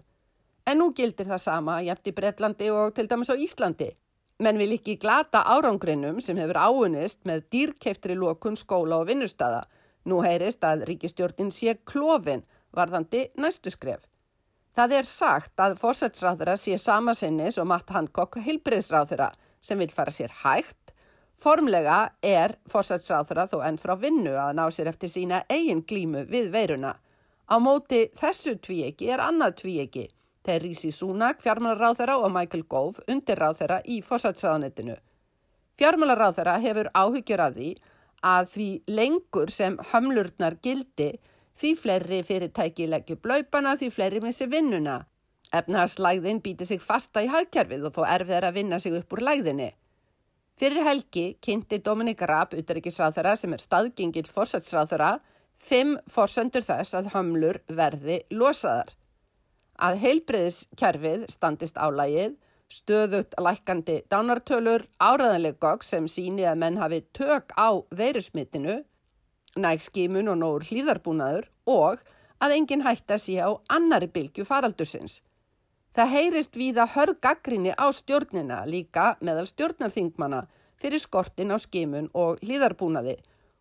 En 0.67 0.83
nú 0.83 0.91
gildir 0.99 1.31
það 1.31 1.45
sama 1.47 1.79
jæmt 1.87 2.11
í 2.11 2.17
Breitlandi 2.17 2.75
og 2.75 2.97
til 2.99 3.07
dæmis 3.07 3.31
á 3.31 3.39
Íslandi. 3.39 3.93
Menn 4.43 4.59
vil 4.59 4.73
ekki 4.75 4.99
glata 4.99 5.47
árangrinum 5.47 6.19
sem 6.19 6.43
hefur 6.43 6.59
áunist 6.59 7.23
með 7.23 7.47
dýrkeiftri 7.55 8.19
lókun 8.19 8.59
skóla 8.59 8.99
og 8.99 9.13
vinnustada 9.15 9.69
Nú 10.07 10.21
heyrist 10.23 10.63
að 10.65 10.85
ríkistjórnin 10.87 11.51
sé 11.51 11.75
klófin 11.85 12.45
varðandi 12.77 13.27
næstu 13.43 13.73
skref. 13.75 14.07
Það 14.77 14.93
er 14.99 15.09
sagt 15.09 15.63
að 15.63 15.79
fórsætsráðura 15.81 16.55
sé 16.61 16.77
samasinnis 16.79 17.57
og 17.59 17.67
Matt 17.71 17.91
Hancock 17.91 18.37
heilbriðsráðura 18.45 19.31
sem 19.65 19.81
vil 19.81 19.91
fara 19.91 20.13
sér 20.13 20.35
hægt. 20.45 20.93
Formlega 21.37 22.13
er 22.23 22.55
fórsætsráðura 22.71 23.47
þó 23.51 23.59
enn 23.67 23.81
frá 23.81 23.95
vinnu 24.01 24.37
að 24.37 24.55
ná 24.59 24.67
sér 24.73 24.93
eftir 24.93 25.11
sína 25.13 25.43
eigin 25.49 25.83
glímu 25.89 26.27
við 26.29 26.53
veiruna. 26.53 26.93
Á 27.49 27.57
móti 27.63 28.07
þessu 28.21 28.57
tvíegi 28.63 29.11
er 29.11 29.25
annað 29.25 29.59
tvíegi. 29.63 30.07
Þeir 30.47 30.63
Rísi 30.63 30.93
Súnak, 30.95 31.41
fjármálaráðara 31.43 32.21
og 32.23 32.31
Michael 32.35 32.67
Gove 32.71 33.03
undirráðara 33.11 33.81
í 33.83 33.99
fórsætsráðanettinu. 34.07 34.95
Fjármálaráðara 35.81 36.61
hefur 36.63 36.93
áhyggjur 36.95 37.43
að 37.43 37.59
því 37.59 37.71
að 38.27 38.53
því 38.53 38.69
lengur 38.99 39.53
sem 39.55 39.77
hömlurnar 39.93 40.59
gildi 40.63 41.13
því 41.57 41.73
fleiri 41.81 42.23
fyrirtæki 42.27 42.89
leggjur 42.91 43.21
blaupana 43.23 43.77
því 43.79 43.91
fleiri 43.95 44.23
missi 44.25 44.49
vinnuna. 44.51 45.05
Efnahagslægðin 45.55 46.43
býti 46.45 46.67
sig 46.67 46.83
fasta 46.83 47.23
í 47.23 47.31
hagkerfið 47.31 47.87
og 47.89 47.95
þó 47.97 48.03
erfið 48.17 48.49
að 48.49 48.57
vinna 48.59 48.79
sig 48.83 48.97
upp 48.99 49.15
úr 49.15 49.23
lægðinni. 49.29 49.71
Fyrir 50.57 50.87
helgi 50.89 51.27
kynnti 51.45 51.79
Dominik 51.85 52.23
Raab, 52.25 52.55
utryggisráþara 52.57 53.35
sem 53.37 53.53
er 53.53 53.63
staðgengill 53.63 54.29
fórsætsráþara, 54.33 55.19
fimm 55.57 55.99
fórsendur 56.11 56.65
þess 56.65 56.97
að 56.97 57.11
hömlur 57.13 57.61
verði 57.69 58.23
losaðar. 58.33 58.95
Að 59.77 60.01
heilbreyðiskerfið 60.03 61.27
standist 61.33 61.77
álægið 61.77 62.39
stöðugt 62.73 63.37
lækandi 63.39 64.01
dánartölur, 64.11 64.87
áraðanleg 64.99 65.59
gogg 65.63 65.85
sem 65.87 66.09
síni 66.11 66.47
að 66.47 66.61
menn 66.63 66.81
hafi 66.81 67.03
tök 67.15 67.55
á 67.55 67.79
veirusmitinu, 67.95 68.81
nægskimun 69.57 70.33
og 70.33 70.41
nógur 70.41 70.67
hlýðarbúnaður 70.71 71.47
og 71.71 72.03
að 72.43 72.57
enginn 72.59 72.85
hætta 72.85 73.19
sé 73.23 73.39
á 73.41 73.51
annari 73.73 74.11
bylgu 74.13 74.45
faraldursins. 74.45 75.23
Það 75.97 76.13
heyrist 76.13 76.59
við 76.61 76.83
að 76.83 76.93
hörg 76.97 77.21
gaggrinni 77.25 77.73
á 77.73 77.87
stjórnina 77.95 78.65
líka 78.69 79.15
meðal 79.25 79.47
stjórnarþingmana 79.49 80.43
fyrir 80.77 81.01
skortin 81.01 81.55
á 81.55 81.59
skimun 81.63 82.11
og 82.13 82.43
hlýðarbúnaði 82.45 83.17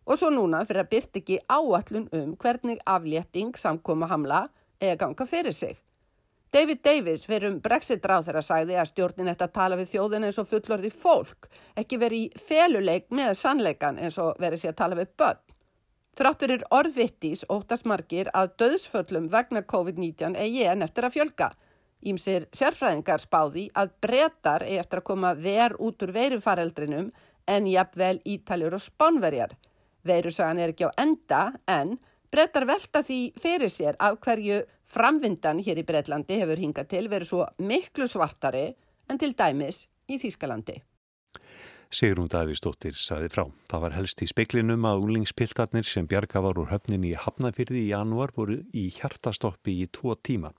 og 0.06 0.20
svo 0.20 0.28
núna 0.34 0.60
fyrir 0.66 0.84
að 0.84 0.92
byrta 0.92 1.22
ekki 1.22 1.40
áallun 1.48 2.10
um 2.12 2.36
hvernig 2.36 2.82
aflétting 2.84 3.56
samkoma 3.56 4.10
hamla 4.10 4.46
eða 4.80 5.00
ganga 5.00 5.26
fyrir 5.26 5.56
sig. 5.56 5.78
David 6.54 6.78
Davis 6.84 7.24
fyrir 7.26 7.50
um 7.50 7.58
Brexit 7.60 8.04
ráð 8.06 8.28
þegar 8.30 8.44
sagði 8.46 8.76
að 8.78 8.88
stjórnin 8.92 9.30
ætti 9.32 9.44
að 9.44 9.56
tala 9.58 9.76
við 9.80 9.90
þjóðin 9.90 10.28
eins 10.28 10.38
og 10.38 10.48
fullorði 10.48 10.90
fólk, 10.94 11.48
ekki 11.76 11.98
verið 11.98 12.22
í 12.22 12.44
feluleik 12.48 13.10
með 13.10 13.34
sannleikan 13.40 13.98
eins 13.98 14.18
og 14.22 14.38
verið 14.40 14.62
sér 14.62 14.74
að 14.74 14.80
tala 14.80 14.98
við 15.00 15.12
börn. 15.18 15.42
Þráttur 16.16 16.54
er 16.54 16.64
orðvittís 16.72 17.44
óttasmarkir 17.52 18.30
að 18.32 18.54
döðsföllum 18.62 19.26
vegna 19.28 19.60
COVID-19 19.68 20.38
eigi 20.40 20.64
en 20.70 20.86
eftir 20.86 21.04
að 21.04 21.18
fjölga. 21.18 21.50
Ímsir 22.06 22.46
sérfræðingar 22.56 23.20
spáði 23.20 23.66
að 23.76 23.92
breytar 24.00 24.64
eigi 24.64 24.78
eftir 24.80 25.02
að 25.02 25.08
koma 25.10 25.34
ver 25.36 25.74
út 25.82 26.02
úr 26.06 26.14
veirufareldrinum 26.16 27.10
en 27.46 27.68
jafnvel 27.68 28.22
ítaljur 28.24 28.78
og 28.78 28.84
spánverjar. 28.86 29.52
Veirusagan 30.06 30.62
er 30.62 30.72
ekki 30.72 30.88
á 30.88 30.96
enda 31.02 31.42
en 31.68 31.98
breytar 32.36 32.66
velta 32.68 33.00
því 33.00 33.20
fyrir 33.40 33.72
sér 33.72 33.96
af 34.02 34.18
hverju 34.20 34.64
Framvindan 34.86 35.62
hér 35.64 35.80
í 35.80 35.84
Breitlandi 35.86 36.36
hefur 36.42 36.60
hingað 36.60 36.90
til 36.90 37.06
verið 37.10 37.30
svo 37.30 37.46
miklu 37.58 38.06
svartari 38.08 38.68
en 39.10 39.18
til 39.18 39.32
dæmis 39.38 39.86
í 40.06 40.18
Þýskalandi. 40.22 40.76
Sigrún 41.90 42.28
Davísdóttir 42.30 42.98
saði 42.98 43.30
frá. 43.32 43.44
Það 43.70 43.82
var 43.84 43.96
helst 43.96 44.22
í 44.22 44.28
speklinum 44.28 44.84
að 44.88 45.06
úlingspiltarnir 45.06 45.86
sem 45.86 46.06
bjarga 46.10 46.42
var 46.44 46.58
úr 46.60 46.70
höfnin 46.72 47.06
í 47.06 47.14
Hafnafyrði 47.16 47.86
í 47.86 47.90
januar 47.92 48.34
voru 48.36 48.58
í 48.74 48.88
hjartastoppi 48.98 49.78
í 49.84 49.88
tvo 49.88 50.18
tíma. 50.18 50.52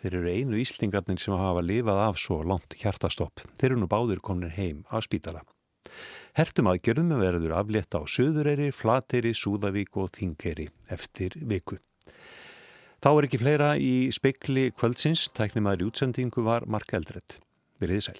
Þeir 0.00 0.20
eru 0.20 0.32
einu 0.32 0.62
íslingarnir 0.62 1.20
sem 1.20 1.36
hafa 1.36 1.64
lifað 1.64 2.04
af 2.06 2.22
svo 2.22 2.42
langt 2.44 2.76
hjartastopp. 2.78 3.42
Þeir 3.56 3.72
eru 3.72 3.82
nú 3.82 3.90
báður 3.90 4.22
komin 4.22 4.52
heim 4.52 4.84
á 4.92 5.00
spítala. 5.04 5.42
Hertum 6.36 6.68
aðgjörðum 6.70 7.16
verður 7.20 7.56
aflétta 7.56 8.00
á 8.00 8.04
Suðureyri, 8.04 8.70
Flateyri, 8.74 9.32
Súðavík 9.36 9.96
og 9.96 10.12
Þingeyri 10.16 10.68
eftir 10.92 11.36
viku. 11.40 11.80
Þá 13.00 13.10
er 13.12 13.28
ekki 13.28 13.42
fleira 13.42 13.74
í 13.80 13.92
spekli 14.14 14.70
kvöldsins, 14.76 15.28
tæknimaður 15.36 15.84
í 15.84 15.90
útsendingu 15.90 16.44
var 16.46 16.68
Mark 16.68 16.92
Eldredd. 16.96 17.38
Verðið 17.80 18.08
sæl. 18.08 18.18